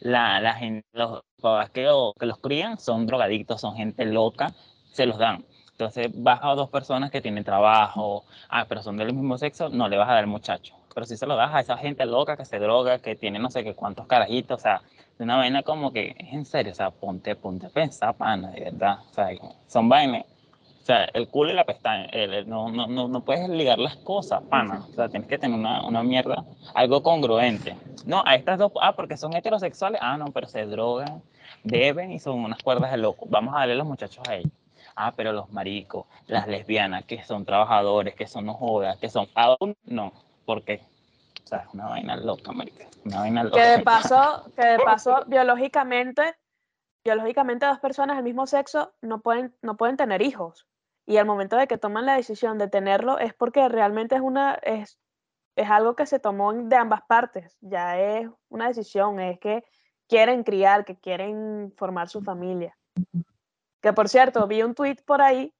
[0.00, 4.52] la, la gente, los papás que, lo- que los crían son drogadictos, son gente loca,
[4.92, 5.44] se los dan.
[5.72, 9.88] Entonces vas a dos personas que tienen trabajo, ah, pero son del mismo sexo, no
[9.88, 10.74] le vas a dar muchacho.
[10.94, 13.50] Pero si se lo das a esa gente loca que se droga, que tiene no
[13.50, 14.82] sé qué cuántos carajitos, o sea,
[15.18, 18.60] de una vaina como que, en serio, o sea, ponte, ponte a pensar, pana, de
[18.64, 18.98] verdad.
[19.10, 19.28] O sea,
[19.66, 20.24] son vainas,
[20.90, 23.96] sea, el culo y la pestaña, el- el- no, no, no, no puedes ligar las
[23.96, 24.84] cosas, pana.
[24.90, 27.76] O sea, tienes que tener una, una mierda, algo congruente.
[28.06, 31.22] No, a estas dos, ah, porque son heterosexuales, ah, no, pero se drogan,
[31.64, 33.26] beben y son unas cuerdas de loco.
[33.28, 34.52] Vamos a darle a los muchachos a ellos.
[34.96, 39.28] Ah, pero los maricos, las lesbianas, que son trabajadores, que son no jodas, que son
[39.34, 40.12] aún, no,
[40.44, 40.82] ¿por qué?
[41.44, 43.56] O sea, es una vaina loca, marica, una vaina loca.
[43.56, 46.34] Que de paso, que de paso biológicamente,
[47.04, 50.66] biológicamente dos personas del mismo sexo no pueden, no pueden tener hijos.
[51.10, 54.54] Y al momento de que toman la decisión de tenerlo es porque realmente es una,
[54.62, 54.96] es,
[55.56, 57.58] es algo que se tomó de ambas partes.
[57.60, 59.64] Ya es una decisión, es que
[60.08, 62.78] quieren criar, que quieren formar su familia.
[63.82, 65.52] Que por cierto, vi un tweet por ahí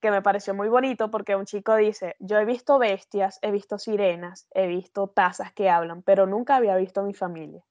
[0.00, 3.78] que me pareció muy bonito porque un chico dice, yo he visto bestias, he visto
[3.78, 7.64] sirenas, he visto tazas que hablan, pero nunca había visto a mi familia.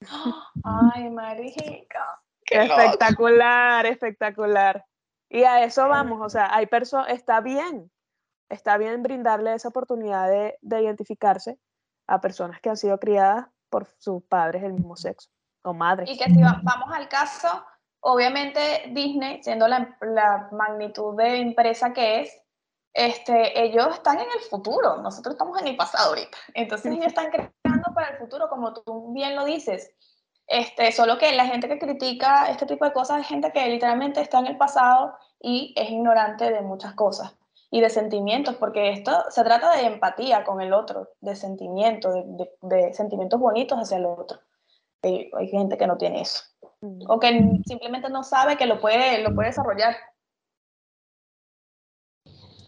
[0.62, 2.22] Ay, marica.
[2.44, 2.80] Qué loco.
[2.80, 4.86] espectacular, espectacular.
[5.28, 7.90] Y a eso vamos, o sea, hay personas, está bien,
[8.48, 11.58] está bien brindarle esa oportunidad de, de identificarse
[12.06, 15.30] a personas que han sido criadas por sus padres del mismo sexo
[15.62, 16.08] o madres.
[16.10, 17.48] Y que si va- vamos al caso,
[18.00, 22.42] obviamente Disney, siendo la, la magnitud de empresa que es,
[22.94, 26.38] este, ellos están en el futuro, nosotros estamos en el pasado ahorita.
[26.54, 29.92] Entonces ellos están creando para el futuro, como tú bien lo dices.
[30.48, 34.20] Este, solo que la gente que critica este tipo de cosas es gente que literalmente
[34.20, 37.34] está en el pasado y es ignorante de muchas cosas
[37.70, 42.22] y de sentimientos, porque esto se trata de empatía con el otro, de sentimientos, de,
[42.26, 44.38] de- de sentimientos bonitos hacia el otro.
[45.02, 46.44] Eh, hay gente que no tiene eso
[46.80, 47.10] Mm.
[47.10, 49.96] o que simplemente no sabe que lo puede, lo puede desarrollar.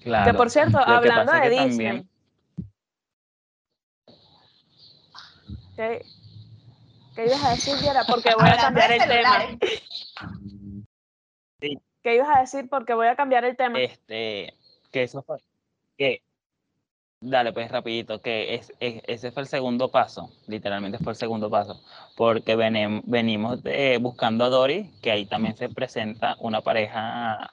[0.03, 0.31] Claro.
[0.33, 1.69] Que por cierto, Lo hablando de Disney.
[1.69, 2.09] también-
[5.77, 6.03] ¿Qué,
[7.19, 8.05] qué ibas a decir, Yera?
[8.05, 9.59] Porque voy a cambiar el tema.
[12.03, 12.69] ¿Qué ibas a decir?
[12.71, 13.81] Porque voy a cambiar el tema.
[13.81, 14.55] Este,
[14.93, 15.39] que eso fue,
[15.97, 16.23] que,
[17.21, 21.51] dale pues rapidito, que es, es- ese fue el segundo paso, literalmente fue el segundo
[21.51, 21.83] paso,
[22.17, 27.51] porque venem- venimos de, buscando a Dory, que ahí también se presenta una pareja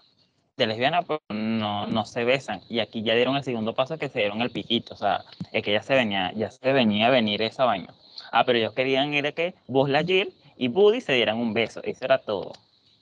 [0.58, 4.10] de lesbiana, pero no, no se besan, y aquí ya dieron el segundo paso que
[4.10, 7.10] se dieron el piquito, o sea, es que ya se venía, ya se venía a
[7.10, 7.92] venir esa vaina.
[8.36, 10.28] Ah, pero ellos querían ir a que Buzz Lightyear
[10.58, 12.52] y Buddy se dieran un beso, eso era todo.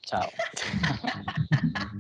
[0.02, 0.30] Chao.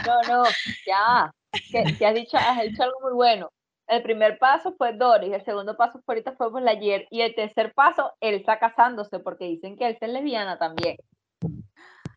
[0.05, 0.43] No, no,
[0.85, 1.31] ya.
[1.71, 3.49] Que, que has dicho, has dicho algo muy bueno.
[3.87, 7.73] El primer paso fue Doris, el segundo paso fue ahorita fue ayer y el tercer
[7.73, 10.97] paso, él está casándose porque dicen que él es lesbiana también.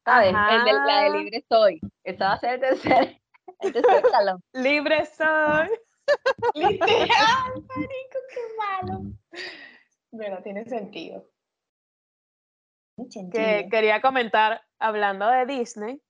[0.04, 0.34] ¿Sabes?
[0.34, 1.16] El de la de Ajá.
[1.16, 1.80] libre soy.
[2.02, 3.20] Ese va a ser el tercer,
[3.60, 4.42] el tercer escalón.
[4.52, 5.68] Libre soy.
[6.54, 9.02] Literal, marico, qué malo.
[10.16, 11.24] Pero tiene sentido.
[13.30, 16.00] que quería comentar, hablando de Disney,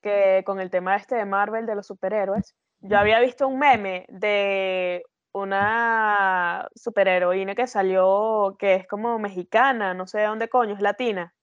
[0.00, 4.06] que con el tema este de Marvel, de los superhéroes, yo había visto un meme
[4.08, 5.02] de
[5.34, 11.34] una superheroína que salió, que es como mexicana, no sé de dónde coño, es latina.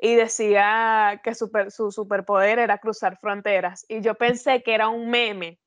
[0.00, 3.84] Y decía que super- su superpoder era cruzar fronteras.
[3.88, 5.58] Y yo pensé que era un meme.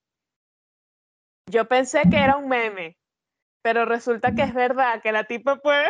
[1.51, 2.97] Yo pensé que era un meme.
[3.61, 5.89] Pero resulta que es verdad que la tipa puede.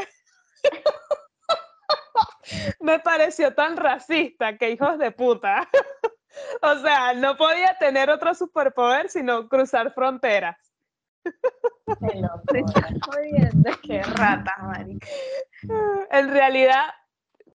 [2.80, 5.70] Me pareció tan racista que hijos de puta.
[6.62, 10.56] O sea, no podía tener otro superpoder sino cruzar fronteras.
[11.24, 13.72] Qué loco, Te estás jodiendo.
[13.84, 15.08] Qué rata, marica.
[16.10, 16.86] En realidad,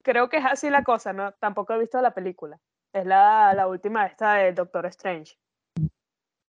[0.02, 1.34] creo que es así la cosa, ¿no?
[1.34, 2.60] Tampoco he visto la película.
[2.92, 5.38] Es la, la última esta de Doctor Strange.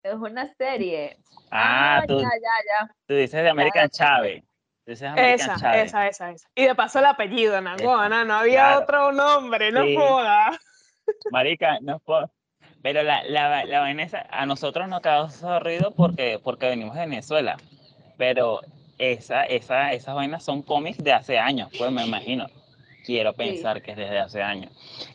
[0.04, 1.18] Es una serie.
[1.52, 2.96] Ah, tú, ya, ya, ya.
[3.08, 4.44] tú dices de American Chávez.
[4.86, 5.42] Esa, Chávez.
[5.86, 6.48] esa, esa, esa.
[6.56, 8.80] Y de paso el apellido, Nangona, no había claro.
[8.82, 9.96] otro nombre, no Sí.
[9.96, 10.52] joda.
[11.32, 12.32] Marica, no por-
[12.82, 17.02] Pero la, la, la vaina esa, a nosotros nos causa ruido porque, porque venimos de
[17.02, 17.58] Venezuela.
[18.18, 18.62] Pero
[18.98, 22.48] esa, esa, esas vainas son cómics de hace años, pues me imagino.
[23.06, 24.72] Quiero pensar que es desde hace años.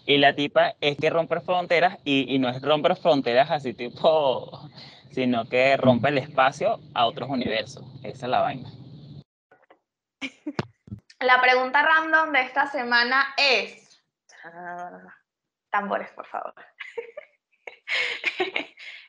[0.07, 4.69] Y la tipa es que rompe fronteras y, y no es romper fronteras así tipo,
[5.11, 7.85] sino que rompe el espacio a otros universos.
[8.03, 8.71] Esa es la vaina.
[11.21, 14.03] La pregunta random de esta semana es.
[15.71, 16.55] Tambores, por favor.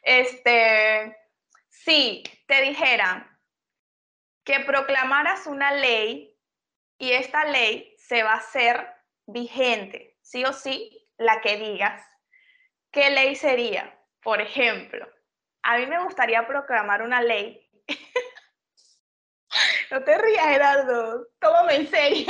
[0.04, 1.18] Este,
[1.68, 3.28] si te dijeran
[4.46, 6.34] que proclamaras una ley
[6.98, 8.88] y esta ley se va a hacer
[9.26, 12.02] vigente, sí o sí, la que digas,
[12.90, 14.00] ¿qué ley sería?
[14.22, 15.06] Por ejemplo,
[15.64, 17.70] a mí me gustaría proclamar una ley.
[19.90, 22.28] No te rías, Gerardo, tómame en serio.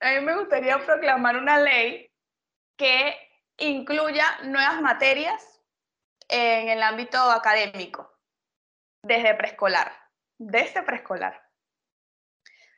[0.00, 2.08] A mí me gustaría proclamar una ley
[2.76, 3.18] que
[3.58, 5.60] incluya nuevas materias
[6.28, 8.16] en el ámbito académico,
[9.02, 9.92] desde preescolar,
[10.38, 11.42] desde preescolar.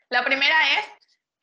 [0.08, 0.95] La primera es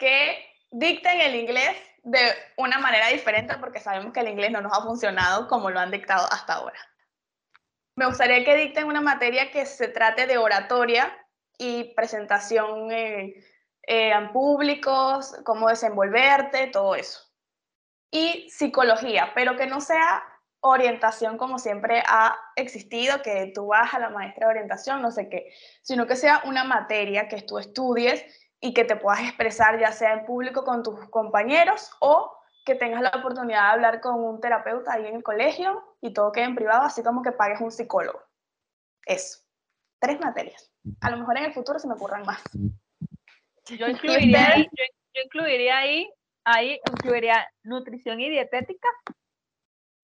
[0.03, 2.19] que dicten el inglés de
[2.57, 5.91] una manera diferente porque sabemos que el inglés no nos ha funcionado como lo han
[5.91, 6.77] dictado hasta ahora.
[7.95, 11.17] Me gustaría que dicten una materia que se trate de oratoria
[11.57, 17.21] y presentación en, públicos, cómo desenvolverte, todo eso.
[18.11, 20.21] Y psicología, pero que no sea
[20.59, 25.29] orientación como siempre ha existido, que tú vas a la maestra de orientación, no sé
[25.29, 28.25] qué, sino que sea una materia que tú estudies
[28.63, 32.33] y que te puedas expresar ya sea en público con tus compañeros o
[32.65, 36.31] que tengas la oportunidad de hablar con un terapeuta ahí en el colegio y todo
[36.31, 38.23] quede en privado, así como que pagues un psicólogo.
[39.05, 39.39] Eso.
[39.99, 40.71] Tres materias.
[41.01, 42.41] A lo mejor en el futuro se me ocurran más.
[43.65, 44.83] Yo incluiría ahí, yo,
[45.13, 46.09] yo incluiría ahí,
[46.45, 48.87] ahí incluiría nutrición y dietética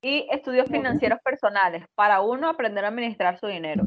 [0.01, 3.85] y estudios financieros personales para uno aprender a administrar su dinero.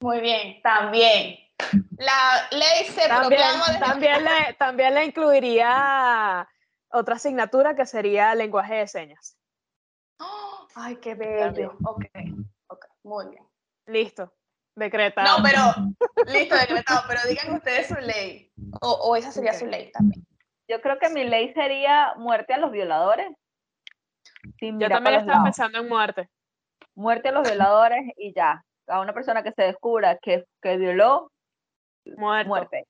[0.00, 1.47] Muy bien, también.
[1.98, 6.48] La ley se También, proclama desde- también, le, también le incluiría
[6.90, 9.36] otra asignatura que sería lenguaje de señas.
[10.20, 10.66] ¡Oh!
[10.76, 11.76] Ay, qué bello.
[11.84, 12.04] Ok,
[12.68, 13.44] ok, muy bien.
[13.86, 14.32] Listo,
[14.76, 15.38] decretado.
[15.38, 15.60] No, pero,
[16.26, 18.52] listo, decretado, pero digan ustedes su ley.
[18.80, 20.24] O, o esa sería su ley también.
[20.68, 23.28] Yo creo que mi ley sería muerte a los violadores.
[24.60, 25.44] Yo también estaba lados.
[25.44, 26.28] pensando en muerte.
[26.94, 28.62] Muerte a los violadores y ya.
[28.86, 31.32] A una persona que se descubra que, que violó,
[32.16, 32.48] Muerto.
[32.48, 32.86] muerte.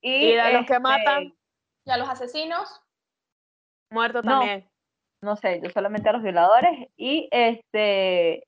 [0.00, 1.34] Y, Y de los que este, matan,
[1.84, 2.80] ¿Y a los asesinos?
[3.90, 4.40] muerto no.
[4.40, 4.68] también.
[5.22, 8.46] no sé, yo solamente a los violadores y este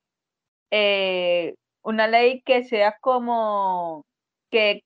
[0.70, 4.04] eh, una ley que sea como
[4.50, 4.82] que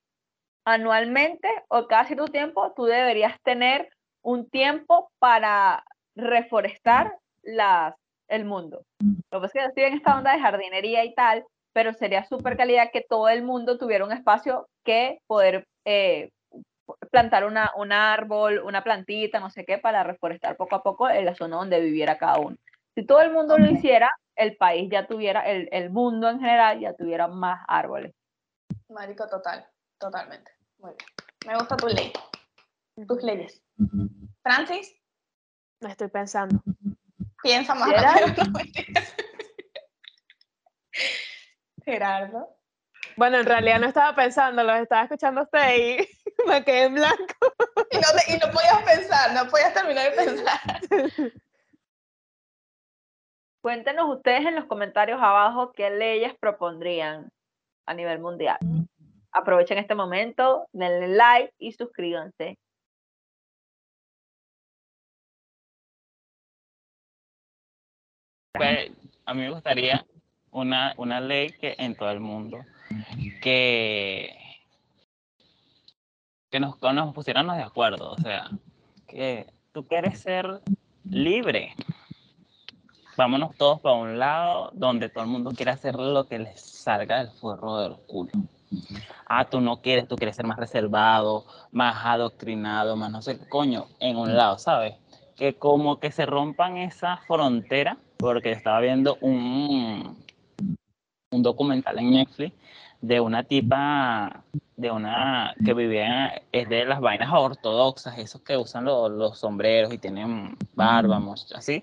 [0.65, 3.89] anualmente o cada cierto tiempo tú deberías tener
[4.23, 5.85] un tiempo para
[6.15, 7.95] reforestar las,
[8.29, 8.85] el mundo.
[9.01, 11.93] Lo que pasa es que yo estoy en esta onda de jardinería y tal, pero
[11.95, 16.31] sería súper calidad que todo el mundo tuviera un espacio que poder eh,
[17.11, 21.25] plantar una, un árbol, una plantita, no sé qué, para reforestar poco a poco en
[21.25, 22.57] la zona donde viviera cada uno.
[22.95, 26.81] Si todo el mundo lo hiciera, el país ya tuviera, el, el mundo en general
[26.81, 28.15] ya tuviera más árboles.
[28.89, 29.67] Marico, total,
[29.99, 30.51] totalmente.
[30.79, 31.07] Muy bien.
[31.47, 32.13] Me gusta tu ley,
[33.09, 33.63] tus leyes.
[34.43, 34.95] Francis,
[35.81, 36.63] Me estoy pensando.
[37.43, 37.89] piensa más.
[41.85, 42.57] Gerardo.
[43.17, 46.09] Bueno, en realidad no estaba pensando, los estaba escuchando a usted y
[46.47, 47.35] me quedé en blanco.
[47.91, 50.61] Y no, te- y no podías pensar, no podías terminar de pensar.
[53.63, 57.31] Cuéntenos ustedes en los comentarios abajo qué leyes propondrían
[57.87, 58.59] a nivel mundial.
[59.33, 62.59] Aprovechen este momento, denle like y suscríbanse.
[68.55, 68.91] Pues,
[69.27, 70.05] a mí me gustaría
[70.53, 72.59] una, una ley que en todo el mundo
[73.41, 74.37] que,
[76.51, 78.13] que nos, nos pusiéramos de acuerdo.
[78.13, 78.51] O sea,
[79.09, 80.61] que tú quieres ser
[81.05, 81.75] libre.
[83.17, 87.19] Vámonos todos para un lado donde todo el mundo quiere hacer lo que les salga
[87.19, 88.31] del forro del culo.
[89.27, 93.47] Ah, tú no quieres, tú quieres ser más reservado, más adoctrinado, más no sé qué
[93.47, 94.95] coño, en un lado, ¿sabes?
[95.37, 100.22] Que como que se rompan esa frontera, porque estaba viendo un,
[101.33, 102.55] un documental en Netflix
[103.03, 104.45] de una tipa,
[104.77, 109.93] de una que vivía, es de las vainas ortodoxas, esos que usan los, los sombreros
[109.93, 111.21] y tienen barba,
[111.55, 111.83] así.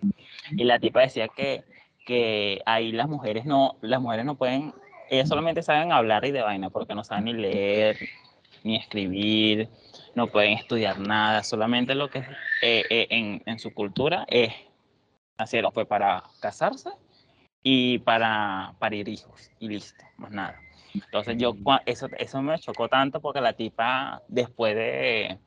[0.51, 1.65] Y la tipa decía que,
[2.05, 4.73] que ahí las mujeres no, las mujeres no pueden,
[5.09, 7.97] ellas solamente saben hablar y de vaina, porque no saben ni leer,
[8.63, 9.67] ni escribir,
[10.15, 12.19] no pueden estudiar nada, solamente lo que
[12.61, 14.53] eh, eh, en, en su cultura es,
[15.37, 16.91] nacieron fue para casarse
[17.63, 20.61] y para parir hijos, y listo, más nada.
[20.93, 25.37] Entonces yo, cua- eso, eso me chocó tanto porque la tipa después de,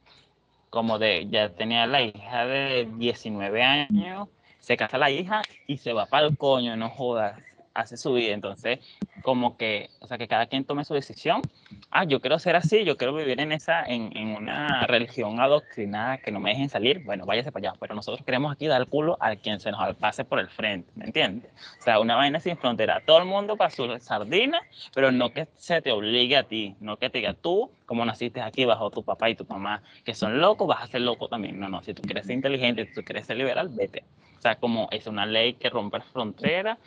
[0.71, 4.29] como de, ya tenía la hija de 19 años,
[4.61, 7.41] se casa la hija y se va para el coño, no jodas,
[7.75, 8.33] hace su vida.
[8.35, 8.81] Entonces,
[9.23, 11.43] como que, o sea, que cada quien tome su decisión.
[11.91, 16.19] Ah, yo quiero ser así, yo quiero vivir en esa, en, en una religión adoctrinada
[16.19, 17.79] que no me dejen salir, bueno, váyase para allá.
[17.81, 21.07] Pero nosotros queremos aquí dar culo a quien se nos pase por el frente, ¿me
[21.07, 21.51] entiendes?
[21.81, 23.03] O sea, una vaina sin frontera.
[23.05, 24.61] Todo el mundo para su sardina,
[24.95, 28.41] pero no que se te obligue a ti, no que te diga tú, como naciste
[28.41, 31.59] aquí bajo tu papá y tu mamá, que son locos, vas a ser loco también.
[31.61, 34.05] No, no, si tú quieres ser inteligente, si tú quieres ser liberal, vete.
[34.39, 36.79] O sea, como es una ley que rompe fronteras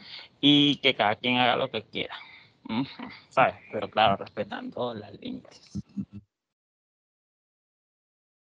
[0.41, 2.15] y que cada quien haga lo que quiera.
[3.29, 3.55] ¿Sabes?
[3.71, 5.83] Pero claro, respetando las límites.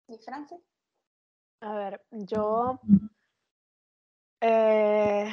[0.07, 0.59] ¿Y Francis?
[1.61, 2.79] A ver, yo
[4.41, 5.29] eh,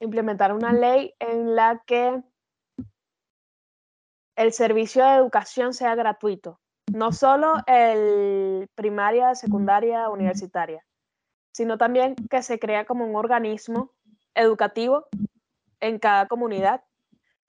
[0.00, 2.22] implementar una ley en la que
[4.36, 6.60] el servicio de educación sea gratuito,
[6.92, 10.84] no solo el primaria, secundaria, universitaria,
[11.52, 13.92] sino también que se crea como un organismo
[14.34, 15.08] educativo
[15.80, 16.82] en cada comunidad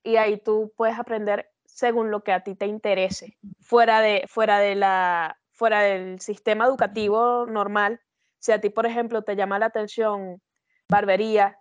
[0.03, 4.59] y ahí tú puedes aprender según lo que a ti te interese, fuera de, fuera
[4.59, 8.01] de la, fuera del sistema educativo normal.
[8.39, 10.41] Si a ti, por ejemplo, te llama la atención
[10.89, 11.57] barbería,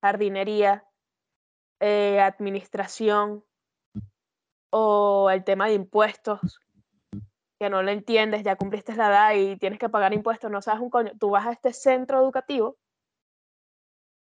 [0.00, 0.84] jardinería,
[1.80, 3.44] eh, administración
[4.70, 6.60] o el tema de impuestos,
[7.58, 10.82] que no lo entiendes, ya cumpliste la edad y tienes que pagar impuestos, no sabes
[10.82, 12.76] un coño, tú vas a este centro educativo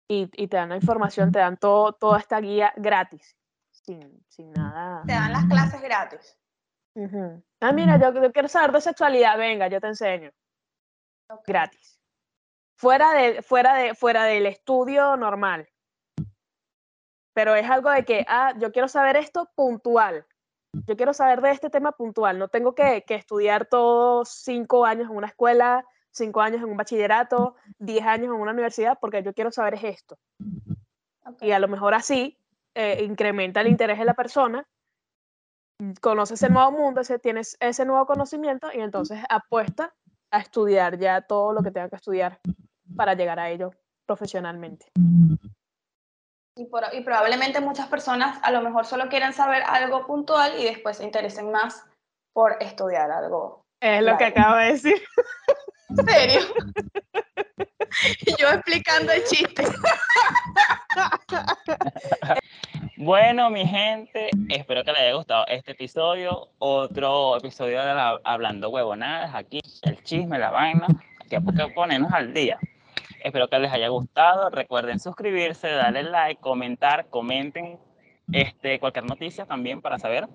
[0.07, 3.35] y, y te dan la información, te dan todo, toda esta guía gratis,
[3.71, 5.03] sin, sin nada.
[5.05, 6.37] Te dan las clases gratis.
[7.61, 10.31] Ah, mira, yo, yo quiero saber de sexualidad, venga, yo te enseño,
[11.45, 11.99] gratis.
[12.77, 15.67] Fuera, de, fuera, de, fuera del estudio normal.
[17.33, 20.25] Pero es algo de que, ah, yo quiero saber esto puntual.
[20.87, 22.37] Yo quiero saber de este tema puntual.
[22.37, 25.85] No tengo que, que estudiar todos cinco años en una escuela,
[26.15, 29.83] cinco años en un bachillerato, diez años en una universidad, porque yo quiero saber es
[29.83, 30.17] esto.
[31.25, 31.41] Ok.
[31.41, 32.37] Y a lo mejor así
[32.75, 34.65] eh, incrementa el interés de la persona,
[36.01, 39.93] conoces el nuevo mundo, ese, tienes ese nuevo conocimiento y entonces apuesta
[40.31, 42.39] a estudiar ya todo lo que tenga que estudiar
[42.95, 43.71] para llegar a ello
[44.07, 44.87] profesionalmente.
[46.57, 50.63] Y, por- y probablemente muchas personas a lo mejor solo quieren saber algo puntual y
[50.63, 51.85] después se interesen más
[52.33, 53.61] por estudiar algo.
[53.81, 54.95] Es lo que acabo de decir.
[55.89, 56.39] ¿En serio?
[58.25, 59.63] y yo explicando el chiste.
[62.97, 66.49] Bueno, mi gente, espero que les haya gustado este episodio.
[66.59, 70.87] Otro episodio de la- Hablando Huevonadas, aquí, el chisme, la vaina,
[71.29, 72.57] que que ponernos al día.
[73.23, 74.49] Espero que les haya gustado.
[74.49, 77.79] Recuerden suscribirse, darle like, comentar, comenten
[78.31, 80.27] este, cualquier noticia también para saber.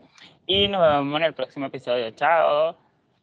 [0.47, 2.11] Y nos vemos en el próximo episodio.
[2.11, 2.77] Chao.